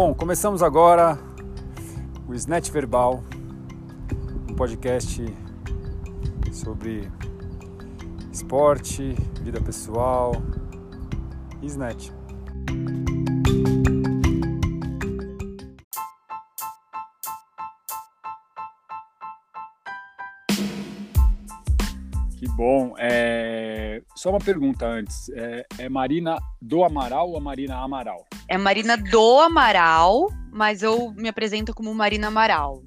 [0.00, 1.18] Bom, começamos agora
[2.28, 3.20] o Snatch Verbal,
[4.48, 5.24] um podcast
[6.52, 7.10] sobre
[8.32, 10.34] esporte, vida pessoal
[11.60, 12.10] e snatch.
[22.38, 22.94] Que bom.
[22.98, 24.00] É...
[24.14, 25.28] Só uma pergunta antes.
[25.30, 28.24] É, é Marina do Amaral ou Marina Amaral?
[28.48, 32.82] É Marina do Amaral, mas eu me apresento como Marina Amaral.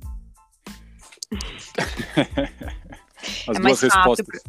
[3.47, 4.43] as é duas respostas.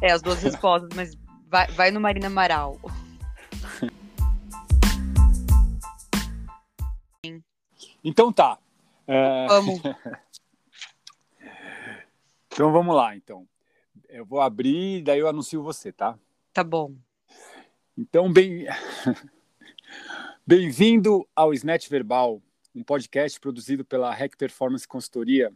[0.00, 1.14] É, as duas respostas, mas
[1.50, 2.80] vai, vai no Marina Amaral.
[8.06, 8.58] Então tá.
[9.06, 9.46] É...
[9.46, 9.80] Vamos.
[12.52, 13.48] então vamos lá, então.
[14.10, 16.18] Eu vou abrir, daí eu anuncio você, tá?
[16.52, 16.92] Tá bom.
[17.96, 18.66] Então, bem.
[20.46, 22.42] Bem-vindo ao Snatch Verbal,
[22.74, 25.50] um podcast produzido pela Hack Performance Consultoria.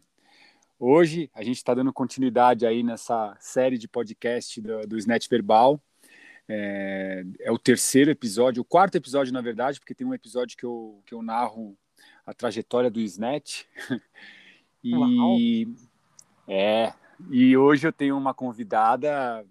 [0.79, 5.79] Hoje a gente está dando continuidade aí nessa série de podcast do, do Snatch Verbal.
[6.49, 10.65] É, é, o terceiro episódio, o quarto episódio, na verdade, porque tem um episódio que
[10.65, 11.77] eu, que eu narro
[12.25, 13.65] a trajetória do Snatch.
[14.83, 15.37] e Uau.
[16.49, 16.95] é,
[17.31, 19.45] e hoje eu tenho uma convidada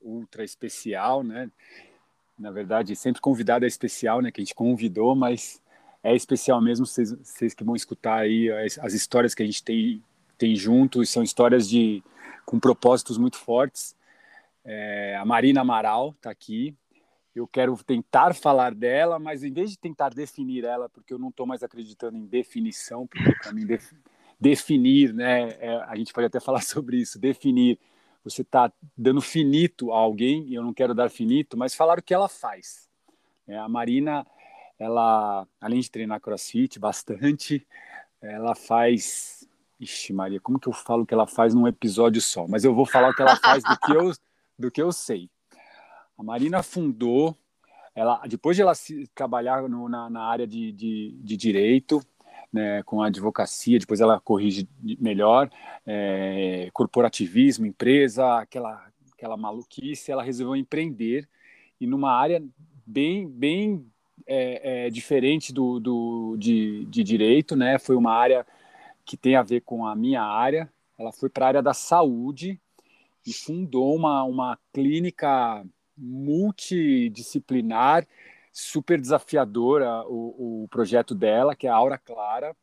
[0.00, 1.50] ultra especial, né?
[2.42, 4.32] Na verdade, sempre convidada é especial, né?
[4.32, 5.62] Que a gente convidou, mas
[6.02, 6.84] é especial mesmo.
[6.84, 10.02] Vocês, vocês que vão escutar aí as, as, histórias que a gente tem,
[10.36, 12.02] tem juntos, são histórias de
[12.44, 13.94] com propósitos muito fortes.
[14.64, 16.74] É, a Marina Amaral está aqui.
[17.32, 21.28] Eu quero tentar falar dela, mas em vez de tentar definir ela, porque eu não
[21.28, 23.64] estou mais acreditando em definição, porque para mim
[24.40, 25.50] definir, né?
[25.60, 27.78] É, a gente pode até falar sobre isso, definir.
[28.24, 32.02] Você está dando finito a alguém, e eu não quero dar finito, mas falar o
[32.02, 32.88] que ela faz.
[33.46, 34.26] É, a Marina,
[34.78, 37.66] ela, além de treinar crossfit bastante,
[38.20, 39.48] ela faz.
[39.80, 42.46] Ixi, Maria, como que eu falo que ela faz num episódio só?
[42.46, 44.12] Mas eu vou falar o que ela faz do que eu,
[44.56, 45.28] do que eu sei.
[46.16, 47.36] A Marina fundou,
[47.92, 52.00] ela, depois de ela se, trabalhar no, na, na área de, de, de direito,
[52.52, 54.68] né, com a advocacia, depois ela corrige
[55.00, 55.50] melhor,
[55.86, 61.28] é, corporativismo, empresa, aquela, aquela maluquice, ela resolveu empreender
[61.80, 62.42] e numa área
[62.86, 63.86] bem, bem
[64.26, 68.46] é, é, diferente do, do de, de, direito, né, foi uma área
[69.04, 72.60] que tem a ver com a minha área, ela foi para a área da saúde
[73.26, 75.64] e fundou uma, uma clínica
[75.96, 78.06] multidisciplinar
[78.52, 82.54] super desafiadora o, o projeto dela, que é a Aura Clara.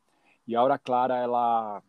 [0.46, 1.82] E a Aura Clara, ela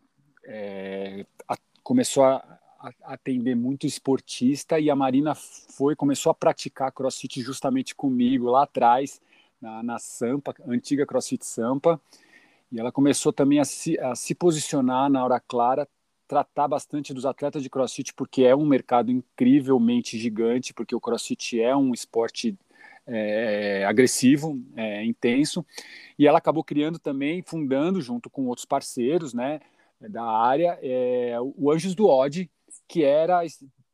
[0.44, 2.36] é, a, começou a,
[2.80, 8.64] a, atender muito esportista e a Marina foi, começou a praticar crossfit justamente comigo lá
[8.64, 9.20] atrás,
[9.60, 12.00] na, na Sampa, antiga CrossFit Sampa.
[12.70, 15.86] E ela começou também a se, a se posicionar na Aura Clara,
[16.26, 21.60] tratar bastante dos atletas de crossfit, porque é um mercado incrivelmente gigante, porque o crossfit
[21.60, 22.56] é um esporte
[23.06, 25.64] é, agressivo, é, intenso,
[26.18, 29.60] e ela acabou criando também, fundando junto com outros parceiros, né,
[30.00, 32.50] da área, é, o Anjos do Odd,
[32.88, 33.42] que era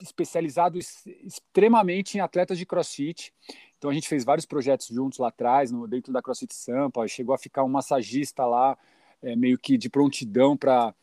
[0.01, 3.33] especializado extremamente em atletas de CrossFit.
[3.77, 7.35] Então a gente fez vários projetos juntos lá atrás, no, dentro da CrossFit Sampa, chegou
[7.35, 8.77] a ficar um massagista lá,
[9.21, 10.95] é, meio que de prontidão para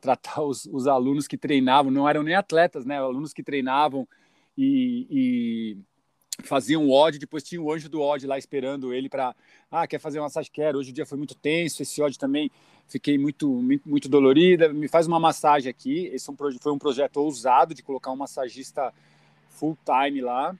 [0.00, 4.06] tratar os, os alunos que treinavam, não eram nem atletas, né, alunos que treinavam
[4.56, 5.78] e,
[6.42, 9.34] fazia um odd, depois tinha o anjo do odd lá esperando ele para,
[9.70, 10.50] ah, quer fazer uma massagem?
[10.52, 12.50] Quero, hoje o dia foi muito tenso, esse odd também
[12.88, 17.16] fiquei muito, muito, muito dolorida, me faz uma massagem aqui, esse é foi um projeto
[17.18, 18.92] ousado de colocar um massagista
[19.48, 20.56] full time lá,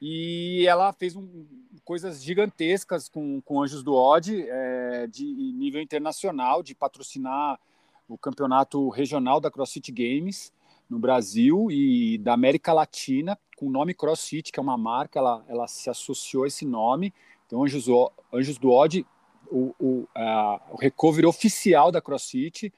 [0.00, 1.46] e ela fez um,
[1.84, 7.58] coisas gigantescas com, com Anjos do Odd, é, de nível internacional, de patrocinar
[8.08, 10.52] o campeonato regional da CrossFit Games,
[10.92, 15.44] no Brasil e da América Latina, com o nome CrossFit, que é uma marca, ela,
[15.48, 17.14] ela se associou a esse nome.
[17.46, 17.86] Então, Anjos,
[18.32, 19.06] Anjos do Odd,
[19.50, 22.72] o, o, a, o recovery oficial da CrossFit,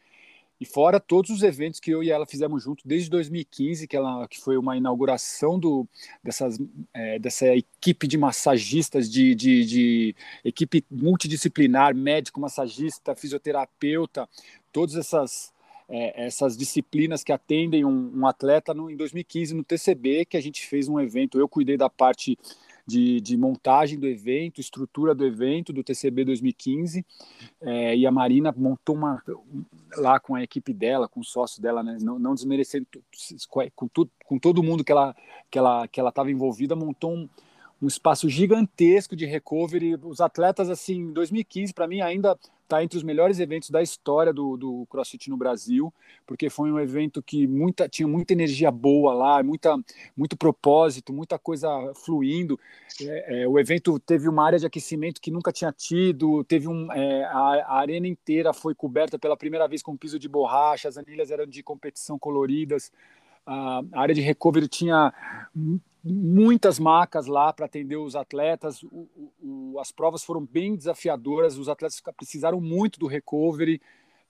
[0.60, 4.28] e fora todos os eventos que eu e ela fizemos junto desde 2015, que, ela,
[4.28, 5.86] que foi uma inauguração do,
[6.22, 6.58] dessas,
[6.92, 14.28] é, dessa equipe de massagistas, de, de, de, equipe multidisciplinar, médico, massagista, fisioterapeuta,
[14.72, 15.53] todas essas
[15.88, 20.42] é, essas disciplinas que atendem um, um atleta no, em 2015 no TCB, que a
[20.42, 21.38] gente fez um evento.
[21.38, 22.38] Eu cuidei da parte
[22.86, 27.04] de, de, montagem do evento, estrutura do evento do TCB 2015,
[27.62, 29.22] é, e a Marina montou uma
[29.96, 32.86] lá com a equipe dela, com o sócio dela, né, não, não desmerecendo
[33.74, 35.16] com, tudo, com todo mundo que ela
[35.50, 37.28] que ela que ela estava envolvida, montou um,
[37.84, 39.96] um espaço gigantesco de recovery.
[40.02, 44.32] Os atletas, assim, em 2015, para mim, ainda está entre os melhores eventos da história
[44.32, 45.92] do, do CrossFit no Brasil,
[46.26, 49.76] porque foi um evento que muita, tinha muita energia boa lá, muita,
[50.16, 52.58] muito propósito, muita coisa fluindo.
[53.02, 56.90] É, é, o evento teve uma área de aquecimento que nunca tinha tido, teve um,
[56.90, 60.96] é, a, a, arena inteira foi coberta pela primeira vez com piso de borracha, as
[60.96, 62.90] anilhas eram de competição coloridas
[63.46, 65.12] a área de recovery tinha
[66.04, 68.82] muitas macas lá para atender os atletas.
[68.82, 69.08] O,
[69.42, 73.80] o, as provas foram bem desafiadoras, os atletas precisaram muito do recovery.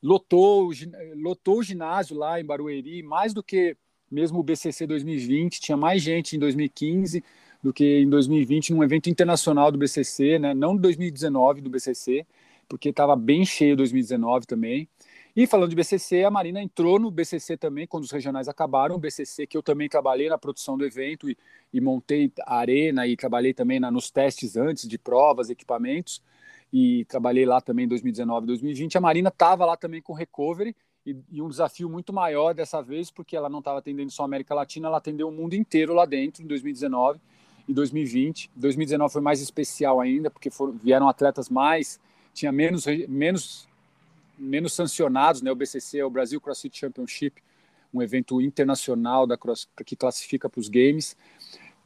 [0.02, 0.70] Lotou,
[1.16, 3.76] lotou o ginásio lá em Barueri, mais do que
[4.10, 5.60] mesmo o BCC 2020.
[5.60, 7.24] Tinha mais gente em 2015
[7.62, 10.52] do que em 2020 num evento internacional do BCC, né?
[10.52, 12.26] não 2019 do BCC,
[12.68, 14.86] porque estava bem cheio 2019 também.
[15.36, 18.94] E falando de BCC, a Marina entrou no BCC também, quando os regionais acabaram.
[18.94, 21.36] O BCC, que eu também trabalhei na produção do evento e,
[21.72, 26.22] e montei a arena e trabalhei também na, nos testes antes de provas, equipamentos.
[26.72, 28.96] E trabalhei lá também em 2019 2020.
[28.96, 33.10] A Marina estava lá também com recovery e, e, um desafio muito maior dessa vez,
[33.10, 36.06] porque ela não estava atendendo só a América Latina, ela atendeu o mundo inteiro lá
[36.06, 37.18] dentro em 2019
[37.68, 38.50] e 2020.
[38.54, 42.00] 2019 foi mais especial ainda, porque foram, vieram atletas mais,
[42.32, 43.68] tinha menos, menos
[44.38, 45.50] menos sancionados, né?
[45.50, 47.42] O BCC é o Brasil CrossFit Championship,
[47.92, 51.16] um evento internacional da cross, que classifica para os games,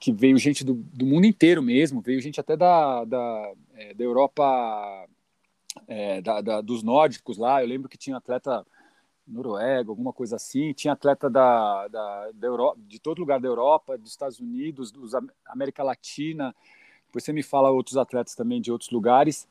[0.00, 4.04] que veio gente do, do, mundo inteiro mesmo, veio gente até da, da, é, da
[4.04, 5.06] Europa,
[5.86, 7.62] é, da, da, dos nórdicos lá.
[7.62, 8.64] Eu lembro que tinha atleta
[9.26, 13.98] Noruega, alguma coisa assim, tinha atleta da, da, da Europa, de todo lugar da Europa,
[13.98, 15.12] dos Estados Unidos, dos
[15.46, 16.54] América Latina.
[17.06, 19.46] Depois você me fala outros atletas também de outros lugares,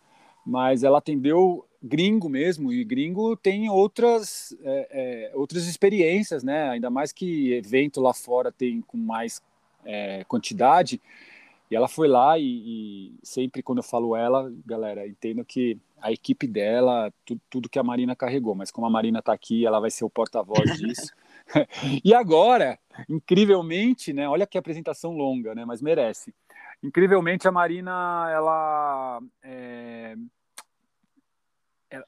[0.47, 4.87] mas ela atendeu gringo mesmo, e gringo tem outras, é,
[5.31, 6.69] é, outras experiências, né?
[6.69, 9.41] Ainda mais que evento lá fora tem com mais
[9.85, 11.01] é, quantidade.
[11.69, 16.13] E ela foi lá e, e, sempre quando eu falo ela, galera, entendo que a
[16.13, 19.81] equipe dela, tu, tudo que a Marina carregou, mas como a Marina está aqui, ela
[19.81, 21.11] vai ser o porta-voz disso.
[22.05, 22.79] e agora,
[23.09, 24.29] incrivelmente, né?
[24.29, 25.65] Olha que apresentação longa, né?
[25.65, 26.33] Mas merece.
[26.81, 30.15] Incrivelmente, a Marina, ela é,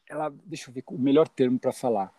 [0.08, 2.14] ela, deixa eu ver o melhor termo para falar.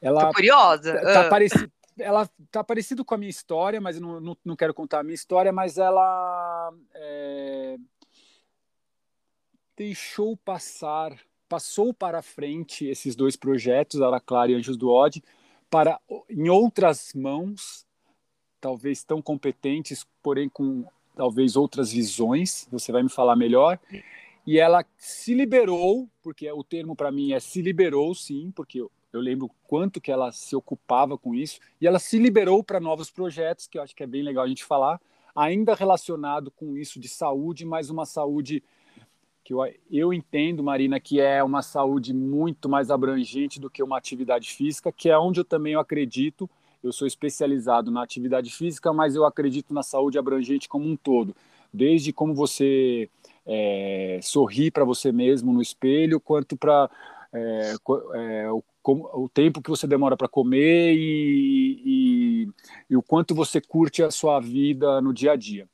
[0.00, 1.00] Ela Tô curiosa.
[1.00, 1.30] Tá, uh.
[1.30, 5.00] parecido, ela tá parecido com a minha história, mas eu não, não, não quero contar
[5.00, 7.76] a minha história, mas ela é,
[9.76, 11.16] deixou passar,
[11.48, 15.22] passou para frente esses dois projetos, Ara Clara e Anjos do Odd,
[15.68, 17.86] para em outras mãos,
[18.60, 20.84] talvez tão competentes, porém com
[21.16, 22.68] talvez outras visões.
[22.70, 23.78] Você vai me falar melhor
[24.48, 28.90] e ela se liberou, porque o termo para mim é se liberou, sim, porque eu,
[29.12, 33.10] eu lembro quanto que ela se ocupava com isso, e ela se liberou para novos
[33.10, 34.98] projetos, que eu acho que é bem legal a gente falar,
[35.36, 38.62] ainda relacionado com isso de saúde, mas uma saúde
[39.44, 39.58] que eu,
[39.90, 44.90] eu entendo, Marina, que é uma saúde muito mais abrangente do que uma atividade física,
[44.90, 46.48] que é onde eu também eu acredito.
[46.82, 51.36] Eu sou especializado na atividade física, mas eu acredito na saúde abrangente como um todo.
[51.70, 53.10] Desde como você
[53.48, 56.90] é, sorrir para você mesmo no espelho, quanto para
[57.32, 57.74] é,
[58.14, 62.48] é, o, o, tempo que você demora para comer e, e,
[62.90, 65.66] e, o quanto você curte a sua vida no dia a dia.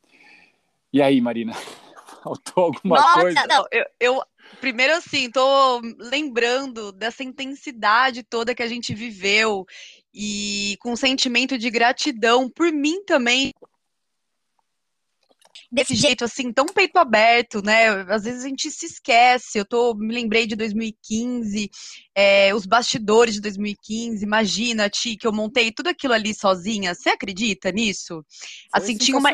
[0.92, 1.52] E aí, Marina,
[2.22, 3.46] faltou alguma Nossa, coisa?
[3.48, 4.22] Não, eu, eu
[4.60, 9.66] primeiro assim, tô lembrando dessa intensidade toda que a gente viveu
[10.12, 13.52] e com um sentimento de gratidão por mim também
[15.74, 17.88] desse jeito, assim, tão peito aberto, né?
[18.08, 19.58] Às vezes a gente se esquece.
[19.58, 21.68] Eu tô, me lembrei de 2015,
[22.14, 24.24] é, os bastidores de 2015.
[24.24, 26.94] Imagina, Ti, que eu montei tudo aquilo ali sozinha.
[26.94, 28.24] Você acredita nisso?
[28.70, 29.30] Foi assim, tinha uma,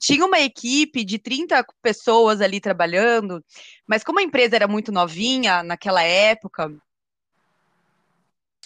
[0.00, 3.44] tinha uma equipe de 30 pessoas ali trabalhando,
[3.86, 6.74] mas como a empresa era muito novinha naquela época,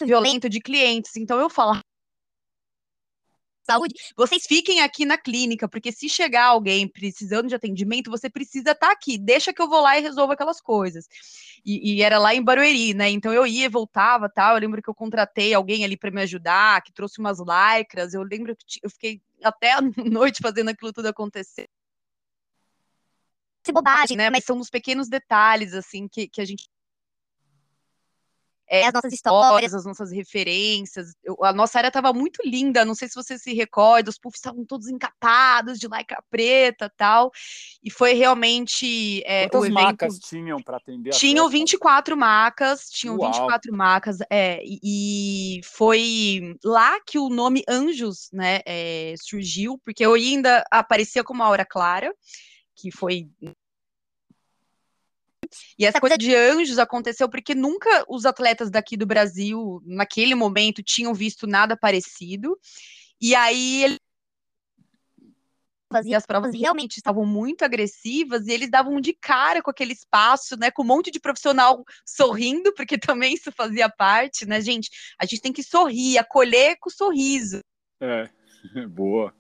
[0.01, 1.17] violento de clientes.
[1.17, 1.81] Então eu falava
[3.69, 8.71] saúde, vocês fiquem aqui na clínica, porque se chegar alguém precisando de atendimento, você precisa
[8.71, 11.07] estar tá aqui, deixa que eu vou lá e resolvo aquelas coisas.
[11.65, 13.11] E, e, era lá em Barueri, né?
[13.11, 14.55] Então eu ia, voltava, tal.
[14.55, 18.15] Eu lembro que eu contratei alguém ali para me ajudar, que trouxe umas lycras.
[18.15, 21.69] Eu lembro que eu fiquei até a noite fazendo aquilo tudo acontecer.
[23.71, 24.31] Bobagem, né?
[24.31, 26.71] Mas são os pequenos detalhes assim que, que a gente
[28.69, 31.15] é, as nossas histórias, as nossas referências.
[31.25, 34.39] Eu, a nossa área estava muito linda, não sei se você se recorda, os puffs
[34.39, 37.31] estavam todos encapados de lycra preta tal.
[37.83, 39.23] E foi realmente.
[39.25, 39.83] É, Quantas evento...
[39.83, 41.11] macas tinham para atender?
[41.11, 43.33] Tinham 24 macas, tinham Uau.
[43.33, 50.05] 24 macas, é, e, e, foi lá que o nome Anjos né, é, surgiu, porque
[50.05, 52.13] eu ainda aparecia como Aura Clara,
[52.77, 53.29] que foi
[55.79, 60.83] e essa coisa de anjos aconteceu porque nunca os atletas daqui do Brasil, naquele momento,
[60.83, 62.59] tinham visto nada parecido.
[63.21, 63.99] E aí ele
[65.91, 70.57] fazia as provas realmente estavam muito agressivas e eles davam de cara com aquele espaço,
[70.57, 74.91] né, com um monte de profissional sorrindo, porque também isso fazia parte, né, gente?
[75.19, 77.61] A gente tem que sorrir, acolher com sorriso.
[78.01, 78.29] É,
[78.89, 79.35] boa.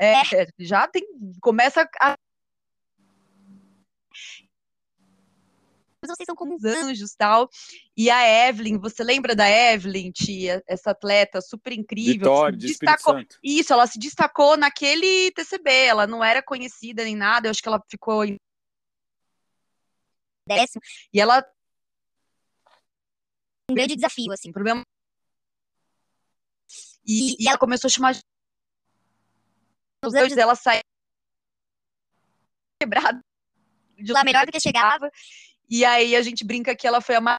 [0.00, 0.22] É,
[0.58, 1.04] já tem,
[1.40, 2.16] começa a
[6.08, 7.48] vocês são como uns anjos tal.
[7.96, 12.30] E a Evelyn, você lembra da Evelyn, tia, essa atleta super incrível?
[12.30, 17.46] Vitória, de destacou, Isso, ela se destacou naquele TCB, ela não era conhecida nem nada,
[17.46, 18.36] eu acho que ela ficou em
[20.48, 20.80] décimo.
[21.12, 21.44] E ela
[23.70, 24.82] um grande desafio, assim, problema.
[27.04, 28.16] E, e ela começou a chamar
[30.04, 30.82] os anjos dela sair
[32.80, 33.20] quebrado
[33.96, 35.10] de lá melhor do que chegava.
[35.68, 37.38] E aí a gente brinca que ela foi a mais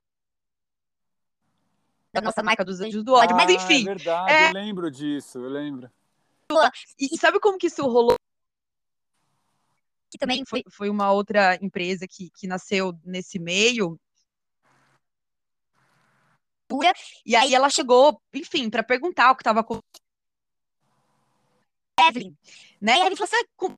[2.13, 3.35] da nossa marca dos Anjos do Ódio.
[3.35, 3.81] Ah, Mas enfim.
[3.81, 4.49] É verdade, é...
[4.49, 5.91] eu lembro disso, eu lembro.
[6.99, 8.15] E, sabe como que isso rolou?
[10.09, 13.99] Que também foi, foi uma outra empresa que, que nasceu nesse meio.
[17.25, 19.79] E aí ela chegou, enfim, para perguntar o que estava com
[21.99, 22.35] Evelyn,
[22.81, 22.97] né?
[22.97, 23.77] E a Evelyn falou assim, ah,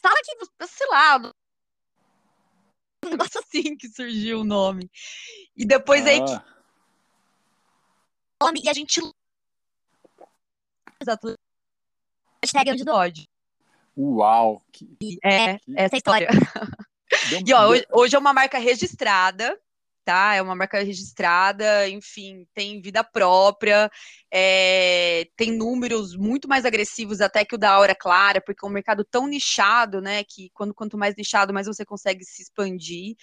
[0.00, 1.32] fala que, sei lá,
[3.06, 4.90] um negócio assim que surgiu o nome.
[5.56, 6.10] E depois ah.
[6.10, 6.20] aí.
[8.62, 9.00] E a gente.
[11.00, 11.34] Exato.
[12.42, 13.26] Hashtag do ódio.
[13.96, 14.60] Uau!
[14.72, 15.18] Que...
[15.22, 15.72] É, que...
[15.76, 16.28] essa história.
[17.46, 19.58] e ó, hoje, hoje é uma marca registrada,
[20.04, 20.34] tá?
[20.34, 23.90] É uma marca registrada, enfim, tem vida própria,
[24.30, 28.72] é, tem números muito mais agressivos até que o da Aura Clara, porque é um
[28.72, 30.22] mercado tão nichado, né?
[30.24, 33.16] Que quando, quanto mais nichado, mais você consegue se expandir.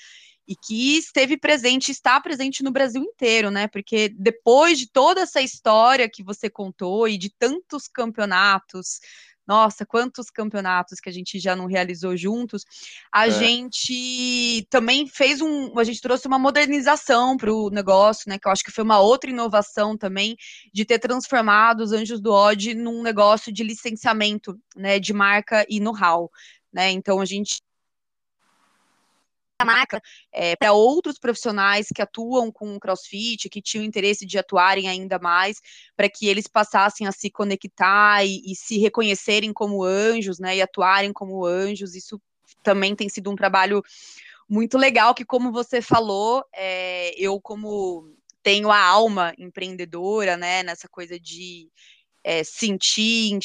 [0.47, 3.67] E que esteve presente, está presente no Brasil inteiro, né?
[3.67, 8.99] Porque depois de toda essa história que você contou e de tantos campeonatos,
[9.47, 12.63] nossa, quantos campeonatos que a gente já não realizou juntos,
[13.11, 13.31] a é.
[13.31, 18.51] gente também fez um, a gente trouxe uma modernização para o negócio, né, que eu
[18.51, 20.35] acho que foi uma outra inovação também,
[20.73, 25.79] de ter transformado os Anjos do Odd num negócio de licenciamento, né, de marca e
[25.79, 26.29] know-how,
[26.71, 27.61] né, então a gente
[29.65, 30.01] marca
[30.31, 35.57] é, para outros profissionais que atuam com CrossFit, que tinham interesse de atuarem ainda mais,
[35.95, 40.61] para que eles passassem a se conectar e, e, se reconhecerem como anjos, né, e
[40.61, 41.95] atuarem como anjos.
[41.95, 42.21] Isso
[42.63, 43.83] também tem sido um trabalho
[44.49, 48.13] muito legal, que como você falou, é, eu como
[48.43, 51.69] tenho a alma empreendedora, né, nessa coisa de
[52.23, 53.39] é, sentir,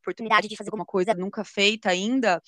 [0.00, 2.42] oportunidade de fazer alguma coisa nunca feita ainda,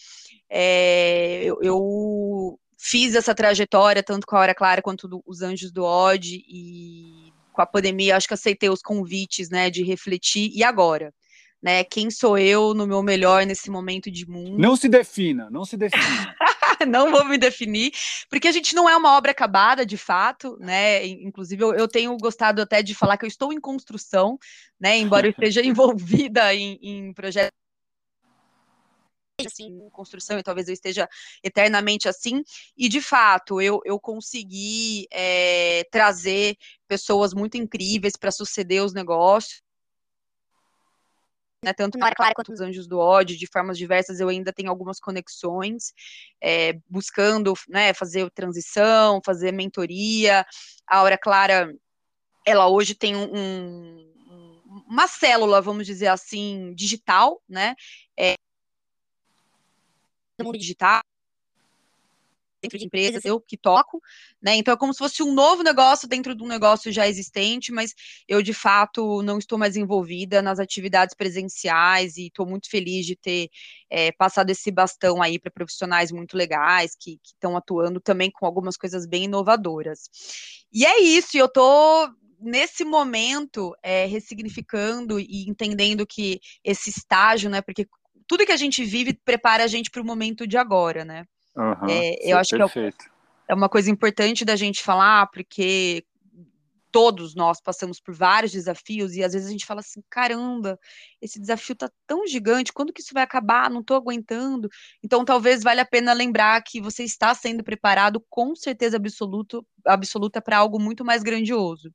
[0.50, 5.70] é, eu, eu, fiz essa trajetória, tanto com a Hora Clara quanto do, os Anjos
[5.70, 10.64] do Odd, e com a pandemia, acho que aceitei os convites, né, de refletir, e
[10.64, 11.14] agora?
[11.62, 14.58] Né, quem sou eu no meu melhor nesse momento de mundo?
[14.58, 16.34] Não se defina, não se defina.
[16.86, 17.92] não vou me definir,
[18.28, 21.06] porque a gente não é uma obra acabada, de fato, né?
[21.06, 24.38] Inclusive, eu, eu, tenho gostado até de falar que eu estou em construção,
[24.80, 24.98] né?
[24.98, 27.52] Embora eu esteja envolvida em, em projetos
[29.46, 31.08] assim, em construção, e talvez eu esteja
[31.42, 32.42] eternamente assim,
[32.76, 39.61] e de fato eu, eu consegui é, trazer pessoas muito incríveis para suceder os negócios.
[41.64, 44.52] Né, tanto na Área Clara quanto nos Anjos do Ódio, de formas diversas, eu ainda
[44.52, 45.92] tenho algumas conexões,
[46.42, 50.44] é, buscando né, fazer transição, fazer mentoria.
[50.88, 51.72] A Hora Clara,
[52.44, 54.12] ela hoje tem um, um,
[54.88, 57.76] uma célula, vamos dizer assim, digital, né?
[58.18, 58.34] É,
[60.40, 61.00] no mundo digital,
[62.62, 64.00] dentro de empresas, eu que toco,
[64.40, 64.54] né?
[64.54, 67.92] Então é como se fosse um novo negócio dentro de um negócio já existente, mas
[68.28, 73.16] eu de fato não estou mais envolvida nas atividades presenciais e estou muito feliz de
[73.16, 73.50] ter
[73.90, 78.76] é, passado esse bastão aí para profissionais muito legais que estão atuando também com algumas
[78.76, 80.08] coisas bem inovadoras.
[80.72, 87.60] E é isso, eu estou nesse momento é, ressignificando e entendendo que esse estágio, né?
[87.62, 87.86] Porque
[88.26, 91.24] tudo que a gente vive prepara a gente para o momento de agora, né?
[91.56, 92.98] Uhum, é, eu acho perfeito.
[92.98, 93.12] que é
[93.48, 96.04] é uma coisa importante da gente falar, porque
[96.90, 100.78] todos nós passamos por vários desafios e às vezes a gente fala assim, caramba,
[101.20, 103.70] esse desafio tá tão gigante, quando que isso vai acabar?
[103.70, 104.68] Não tô aguentando.
[105.02, 110.40] Então talvez valha a pena lembrar que você está sendo preparado com certeza absoluto, absoluta
[110.40, 111.92] para algo muito mais grandioso.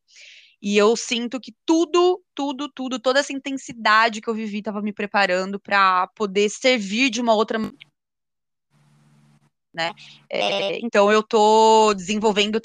[0.59, 4.91] E eu sinto que tudo, tudo, tudo, toda essa intensidade que eu vivi estava me
[4.91, 7.59] preparando para poder servir de uma outra
[9.77, 9.93] né?
[10.27, 12.59] É, então eu estou desenvolvendo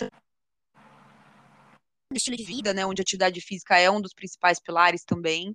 [2.15, 5.55] estilo de vida, né, onde a atividade física é um dos principais pilares também,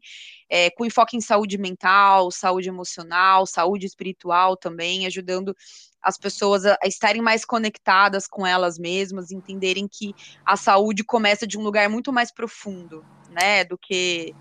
[0.50, 5.56] é, com enfoque em saúde mental, saúde emocional, saúde espiritual também, ajudando
[6.02, 11.46] as pessoas a, a, estarem mais conectadas com elas mesmas, entenderem que a saúde começa
[11.46, 14.34] de um lugar muito mais profundo, né, do que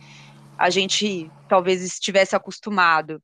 [0.56, 3.22] a gente talvez estivesse acostumado.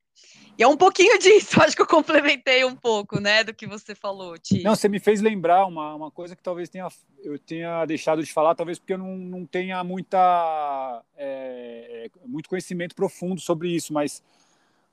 [0.63, 3.97] E é um pouquinho disso, acho que eu complementei um pouco, né, do que você
[3.97, 4.63] falou, Ti.
[4.63, 6.87] Não, você me fez lembrar uma, uma coisa que talvez tenha,
[7.25, 12.49] eu tenha deixado de falar, talvez porque eu não, não tenha muita, é, é muito
[12.49, 14.23] conhecimento profundo sobre isso, mas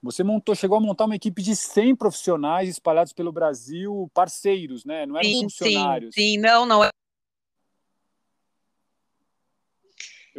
[0.01, 5.05] você montou, chegou a montar uma equipe de 100 profissionais espalhados pelo Brasil, parceiros, né?
[5.05, 6.15] Não eram sim, funcionários.
[6.15, 6.89] Sim, sim, não, não.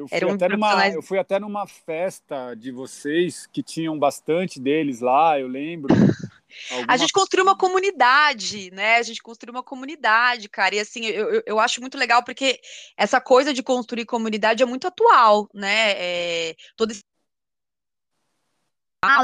[0.00, 4.59] Eu fui, um até numa, eu fui até numa festa de vocês que tinham bastante
[4.59, 5.95] deles lá, eu lembro.
[5.95, 6.87] Alguma...
[6.88, 8.97] A gente construiu uma comunidade, né?
[8.97, 10.75] A gente construiu uma comunidade, cara.
[10.75, 12.59] E assim, eu, eu, eu acho muito legal porque
[12.97, 15.92] essa coisa de construir comunidade é muito atual, né?
[15.92, 17.02] É, todo esse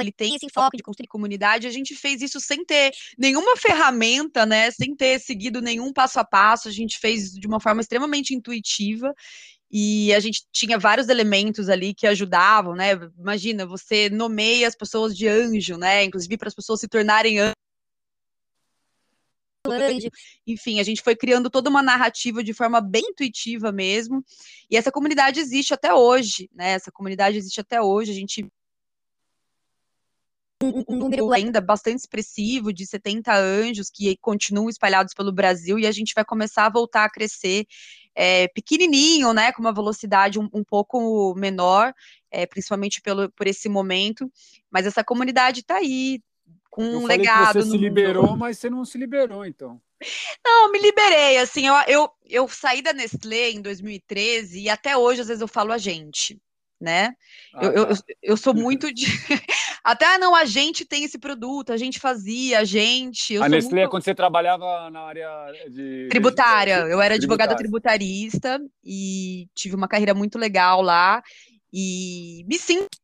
[0.01, 4.47] ele tem esse enfoque de construir comunidade, a gente fez isso sem ter nenhuma ferramenta,
[4.47, 8.35] né, sem ter seguido nenhum passo a passo, a gente fez de uma forma extremamente
[8.35, 9.15] intuitiva,
[9.79, 12.93] e a gente tinha vários elementos ali que ajudavam, né?
[13.19, 16.03] Imagina, você nomeia as pessoas de anjo, né?
[16.03, 17.53] Inclusive para as pessoas se tornarem anjo.
[20.47, 24.25] Enfim, a gente foi criando toda uma narrativa de forma bem intuitiva mesmo.
[24.71, 26.71] E essa comunidade existe até hoje, né?
[26.71, 28.13] Essa comunidade existe até hoje.
[28.13, 28.47] A gente
[30.63, 35.93] um número ainda bastante expressivo de 70 anjos que continuam espalhados pelo Brasil e a
[35.93, 37.67] gente vai começar a voltar a crescer
[38.15, 41.93] é, pequenininho, né, com uma velocidade um, um pouco menor,
[42.31, 44.31] é, principalmente pelo, por esse momento,
[44.71, 46.21] mas essa comunidade está aí,
[46.71, 47.63] com um eu legado.
[47.63, 49.81] você se liberou, mas você não se liberou, então.
[50.45, 55.23] Não, me liberei, assim, eu, eu, eu saí da Nestlé em 2013 e até hoje,
[55.23, 56.41] às vezes, eu falo a gente,
[56.81, 57.15] né?
[57.55, 57.79] Ah, eu, tá.
[57.79, 59.07] eu, eu, sou muito de.
[59.83, 63.37] Até ah, não, a gente tem esse produto, a gente fazia, a gente.
[63.37, 63.87] a Nestlé muito...
[63.87, 65.29] é quando você trabalhava na área
[65.71, 66.09] de.
[66.11, 66.79] Tributária.
[66.89, 71.23] Eu era advogada tributarista e tive uma carreira muito legal lá.
[71.73, 72.97] E me sinto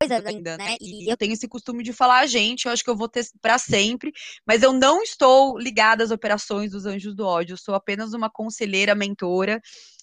[0.00, 0.76] ainda, né?
[0.80, 3.26] E eu tenho esse costume de falar a gente, eu acho que eu vou ter
[3.42, 4.12] para sempre,
[4.46, 8.30] mas eu não estou ligada às operações dos Anjos do Ódio, eu sou apenas uma
[8.30, 9.60] conselheira, mentora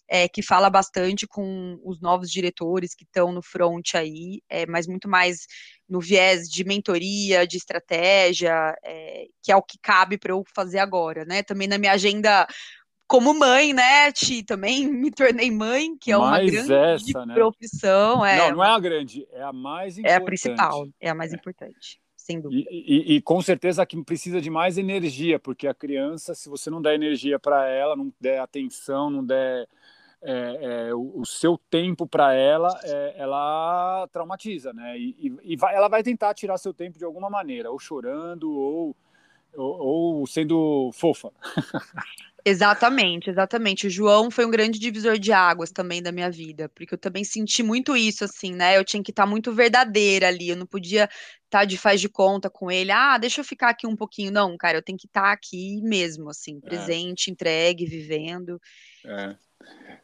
[0.07, 4.87] é, que fala bastante com os novos diretores que estão no front aí, é, mas
[4.87, 5.47] muito mais
[5.87, 10.79] no viés de mentoria, de estratégia, é, que é o que cabe para eu fazer
[10.79, 11.43] agora, né?
[11.43, 12.47] Também na minha agenda
[13.07, 17.33] como mãe, né, Ti, também me tornei mãe, que é uma mais grande essa, né?
[17.33, 18.25] profissão.
[18.25, 20.13] É, não, não é a grande, é a mais importante.
[20.13, 21.35] É a principal, é a mais é.
[21.35, 21.99] importante.
[22.17, 22.67] Sem dúvida.
[22.71, 26.71] E, e, e, com certeza que precisa de mais energia, porque a criança, se você
[26.71, 29.67] não der energia para ela, não der atenção, não der
[30.25, 34.97] é, é, o, o, seu tempo para ela, é, ela traumatiza, né?
[34.97, 38.95] E, e vai, ela vai tentar tirar seu tempo de alguma maneira, ou chorando, ou,
[39.55, 39.79] ou,
[40.19, 41.31] ou sendo fofa.
[42.47, 43.87] Exatamente, exatamente.
[43.87, 47.23] O João foi um grande divisor de águas também da minha vida, porque eu também
[47.23, 48.77] senti muito isso, assim, né?
[48.77, 51.99] Eu tinha que estar tá muito verdadeira ali, eu não podia estar tá de faz
[51.99, 54.31] de conta com ele, ah, deixa eu ficar aqui um pouquinho.
[54.31, 56.67] Não, cara, eu tenho que estar tá aqui mesmo, assim, é.
[56.67, 57.33] presente, é.
[57.33, 58.61] entregue, vivendo.
[59.03, 59.35] É.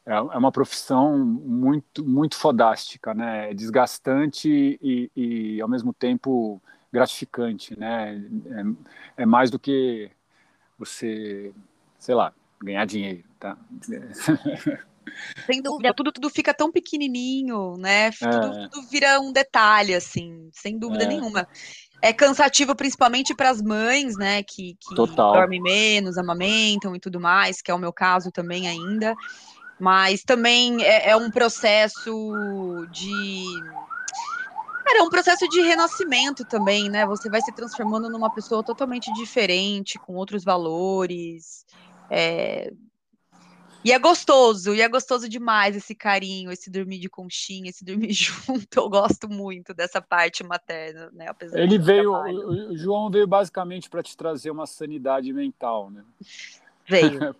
[0.05, 3.51] É, é uma profissão muito, muito fodástica, né?
[3.51, 8.23] É desgastante e, e, ao mesmo tempo, gratificante, né?
[9.17, 10.09] É, é mais do que
[10.77, 11.53] você,
[11.99, 13.57] sei lá, ganhar dinheiro, tá?
[15.45, 18.11] Sem dúvida, tudo, tudo fica tão pequenininho, né?
[18.11, 18.67] Tudo, é.
[18.67, 21.07] tudo vira um detalhe, assim, sem dúvida é.
[21.07, 21.47] nenhuma.
[22.01, 27.61] É cansativo principalmente para as mães, né, que, que dormem menos, amamentam e tudo mais,
[27.61, 29.15] que é o meu caso também ainda
[29.81, 32.11] mas também é, é um processo
[32.91, 33.43] de
[34.85, 37.05] Cara, é um processo de renascimento também, né?
[37.05, 41.65] Você vai se transformando numa pessoa totalmente diferente, com outros valores.
[42.09, 42.71] É...
[43.83, 48.11] E é gostoso, e é gostoso demais esse carinho, esse dormir de conchinha, esse dormir
[48.13, 48.67] junto.
[48.75, 51.27] Eu gosto muito dessa parte materna, né?
[51.27, 56.03] Apesar Ele veio, o João veio basicamente para te trazer uma sanidade mental, né?
[56.87, 57.35] Veio.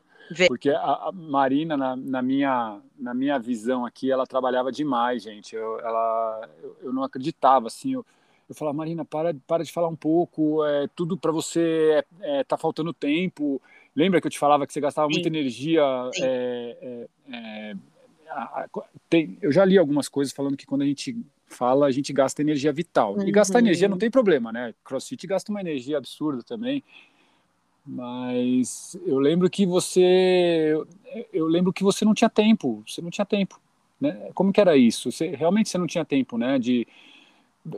[0.48, 5.56] Porque a, a Marina, na, na, minha, na minha visão aqui, ela trabalhava demais, gente.
[5.56, 7.94] Eu, ela, eu, eu não acreditava, assim.
[7.94, 8.06] Eu,
[8.48, 12.44] eu falava, Marina, para, para de falar um pouco, é, tudo para você é, é,
[12.46, 13.62] tá faltando tempo.
[13.96, 15.14] Lembra que eu te falava que você gastava Sim.
[15.16, 15.84] muita energia?
[16.16, 17.76] É, é, é
[18.30, 18.68] a, a,
[19.10, 22.42] tem, eu já li algumas coisas falando que quando a gente fala, a gente gasta
[22.42, 23.16] energia vital.
[23.16, 23.28] Uhum.
[23.28, 24.74] E gastar energia não tem problema, né?
[24.84, 26.84] Crossfit gasta uma energia absurda também.
[27.86, 30.74] Mas eu lembro que você,
[31.34, 33.60] eu lembro que você não tinha tempo, você não tinha tempo,
[34.00, 34.30] né?
[34.34, 35.12] Como que era isso?
[35.12, 36.60] Você realmente você não tinha tempo, né?
[36.60, 36.88] De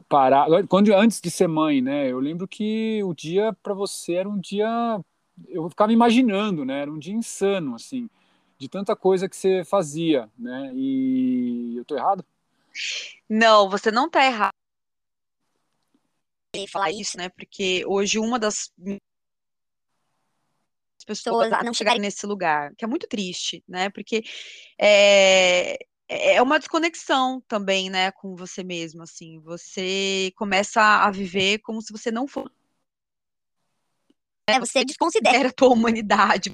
[0.08, 2.12] parar, quando antes de ser mãe, né?
[2.12, 4.99] Eu lembro que o dia para você era um dia,
[5.48, 6.82] eu ficava imaginando, né?
[6.82, 8.10] Era um dia insano, assim,
[8.58, 10.72] de tanta coisa que você fazia, né?
[10.74, 12.26] E eu tô errado?
[13.30, 14.54] Não, você não tá errado.
[16.69, 17.30] Falar isso, né?
[17.30, 18.72] Porque hoje uma das
[21.06, 23.89] pessoas a não chegarem nesse lugar, que é muito triste, né?
[23.89, 24.24] Porque
[24.80, 29.39] é, é uma desconexão também, né, com você mesmo, assim.
[29.39, 32.54] Você começa a viver como se você não fosse.
[34.47, 36.53] É, você desconsidera a tua humanidade.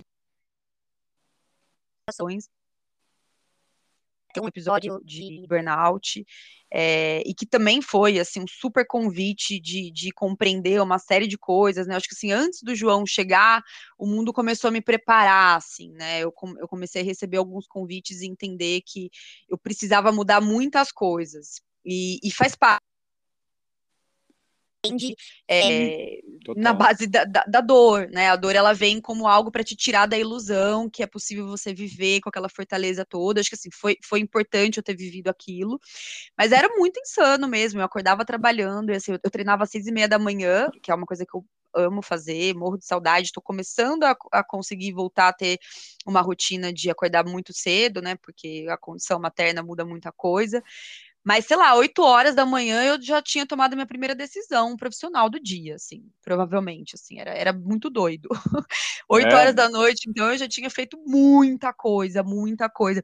[4.32, 6.24] Tem um episódio de burnout
[6.72, 11.36] é, e que também foi assim um super convite de, de compreender uma série de
[11.36, 11.96] coisas, né?
[11.96, 13.64] Acho que assim antes do João chegar,
[13.98, 16.20] o mundo começou a me preparar, assim, né?
[16.20, 19.10] Eu, eu comecei a receber alguns convites e entender que
[19.50, 22.89] eu precisava mudar muitas coisas e, e faz parte
[24.86, 25.16] entende
[25.48, 26.20] é,
[26.56, 28.30] na base da, da, da, dor, né?
[28.30, 31.74] A dor ela vem como algo para te tirar da ilusão que é possível você
[31.74, 33.42] viver com aquela fortaleza toda.
[33.42, 35.80] Acho que assim foi, foi importante eu ter vivido aquilo,
[36.38, 37.80] mas era muito insano mesmo.
[37.80, 40.96] Eu acordava trabalhando, assim, eu, eu treinava às seis e meia da manhã, que é
[40.96, 45.28] uma coisa que eu amo fazer, morro de saudade, estou começando a, a, conseguir voltar
[45.28, 45.60] a ter
[46.06, 48.16] uma rotina de acordar muito cedo, né?
[48.16, 50.64] Porque a condição materna muda muita coisa.
[51.30, 55.30] Mas, sei lá, 8 horas da manhã eu já tinha tomado minha primeira decisão profissional
[55.30, 58.28] do dia, assim, provavelmente, assim, era, era muito doido.
[59.08, 59.36] 8 é.
[59.36, 63.04] horas da noite, então eu já tinha feito muita coisa, muita coisa.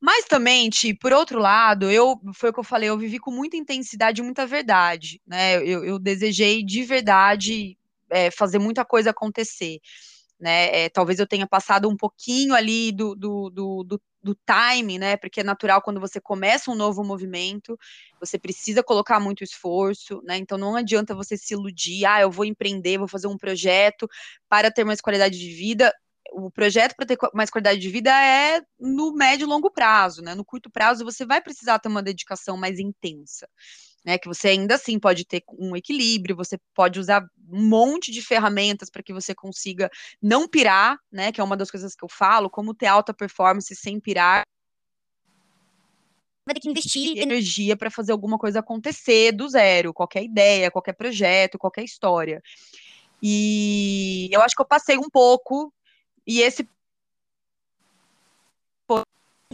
[0.00, 3.32] Mas também, tipo, por outro lado, eu, foi o que eu falei, eu vivi com
[3.32, 5.56] muita intensidade e muita verdade, né?
[5.56, 7.76] Eu, eu desejei de verdade
[8.08, 9.80] é, fazer muita coisa acontecer
[10.38, 10.84] né?
[10.84, 15.16] É, talvez eu tenha passado um pouquinho ali do, do, do, do, do time, né?
[15.16, 17.78] Porque é natural quando você começa um novo movimento,
[18.20, 20.36] você precisa colocar muito esforço, né?
[20.36, 24.08] Então não adianta você se iludir, ah, eu vou empreender, vou fazer um projeto
[24.48, 25.92] para ter mais qualidade de vida.
[26.32, 30.34] O projeto para ter mais qualidade de vida é no médio e longo prazo, né?
[30.34, 33.48] No curto prazo você vai precisar ter uma dedicação mais intensa
[34.04, 34.18] né?
[34.18, 38.90] Que você ainda assim pode ter um equilíbrio, você pode usar um monte de ferramentas
[38.90, 39.90] para que você consiga
[40.20, 41.32] não pirar, né?
[41.32, 44.42] Que é uma das coisas que eu falo, como ter alta performance sem pirar.
[46.46, 50.92] Vai ter que investir energia para fazer alguma coisa acontecer do zero, qualquer ideia, qualquer
[50.92, 52.42] projeto, qualquer história.
[53.22, 55.72] E eu acho que eu passei um pouco,
[56.26, 56.68] e esse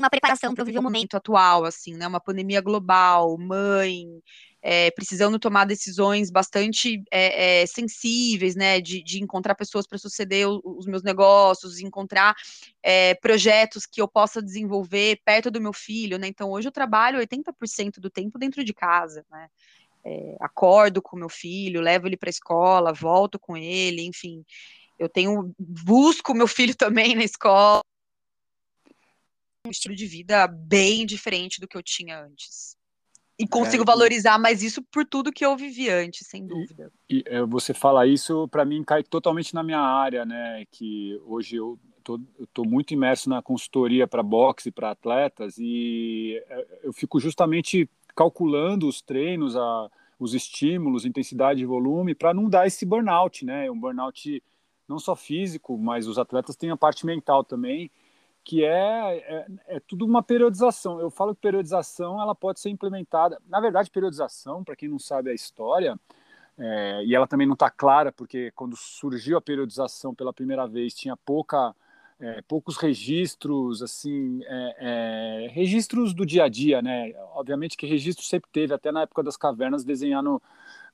[0.00, 2.06] uma preparação para viver o momento atual, assim, né?
[2.06, 4.06] Uma pandemia global, mãe,
[4.62, 8.80] é, precisando tomar decisões bastante é, é, sensíveis, né?
[8.80, 12.34] De, de encontrar pessoas para suceder os, os, meus negócios, encontrar
[13.20, 16.26] projetos que eu possa desenvolver perto do meu filho, né?
[16.26, 19.48] Então, hoje eu trabalho 80% do tempo dentro de casa, né?
[20.40, 24.44] Acordo com meu filho, levo ele para a escola, volto com ele, enfim.
[24.98, 27.82] Eu tenho busco meu filho também na escola
[29.66, 32.76] um estilo de vida bem diferente do que eu tinha antes.
[33.38, 36.92] E consigo é, valorizar mais isso por tudo que eu vivi antes, sem dúvida.
[37.08, 40.66] E, e é, você fala isso, para mim cai totalmente na minha área, né?
[40.70, 46.42] Que hoje eu tô, eu tô muito imerso na consultoria para boxe, para atletas, e
[46.48, 52.46] é, eu fico justamente calculando os treinos, a, os estímulos, intensidade e volume, para não
[52.46, 53.70] dar esse burnout, né?
[53.70, 54.42] Um burnout
[54.86, 57.90] não só físico, mas os atletas têm a parte mental também
[58.44, 61.00] que é, é, é, tudo uma periodização.
[61.00, 63.40] Eu falo que periodização ela pode ser implementada.
[63.48, 65.98] Na verdade, periodização, para quem não sabe a história,
[66.58, 70.94] é, e ela também não está clara, porque quando surgiu a periodização pela primeira vez,
[70.94, 71.74] tinha pouca,
[72.18, 74.76] é, poucos registros, assim, é,
[75.46, 77.12] é, registros do dia a dia, né?
[77.34, 80.42] Obviamente que registro sempre teve, até na época das cavernas, desenhar no,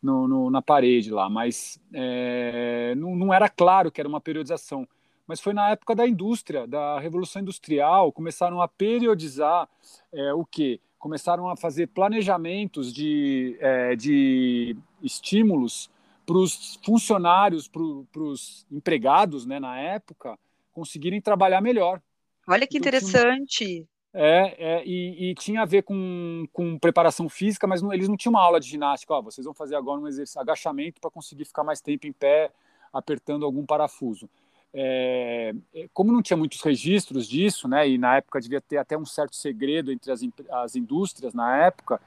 [0.02, 4.87] no, na parede lá, mas é, não, não era claro que era uma periodização
[5.27, 9.69] mas foi na época da indústria, da Revolução Industrial, começaram a periodizar
[10.12, 10.81] é, o quê?
[10.99, 15.91] Começaram a fazer planejamentos de, é, de estímulos
[16.25, 17.83] para os funcionários, para
[18.23, 20.39] os empregados, né, na época,
[20.73, 22.01] conseguirem trabalhar melhor.
[22.49, 23.87] Olha que então, interessante.
[24.12, 28.17] É, é e, e, tinha a ver com, com preparação física, mas não, eles não
[28.17, 29.15] tinham uma aula de ginástica.
[29.15, 32.51] Ó, vocês vão fazer agora um exercício, agachamento para conseguir ficar mais tempo em pé,
[32.93, 34.29] apertando algum parafuso.
[34.74, 38.96] É, é, como não tinha muitos registros disso, né, e na época devia ter até
[38.96, 42.00] um certo segredo entre as, as indústrias na época,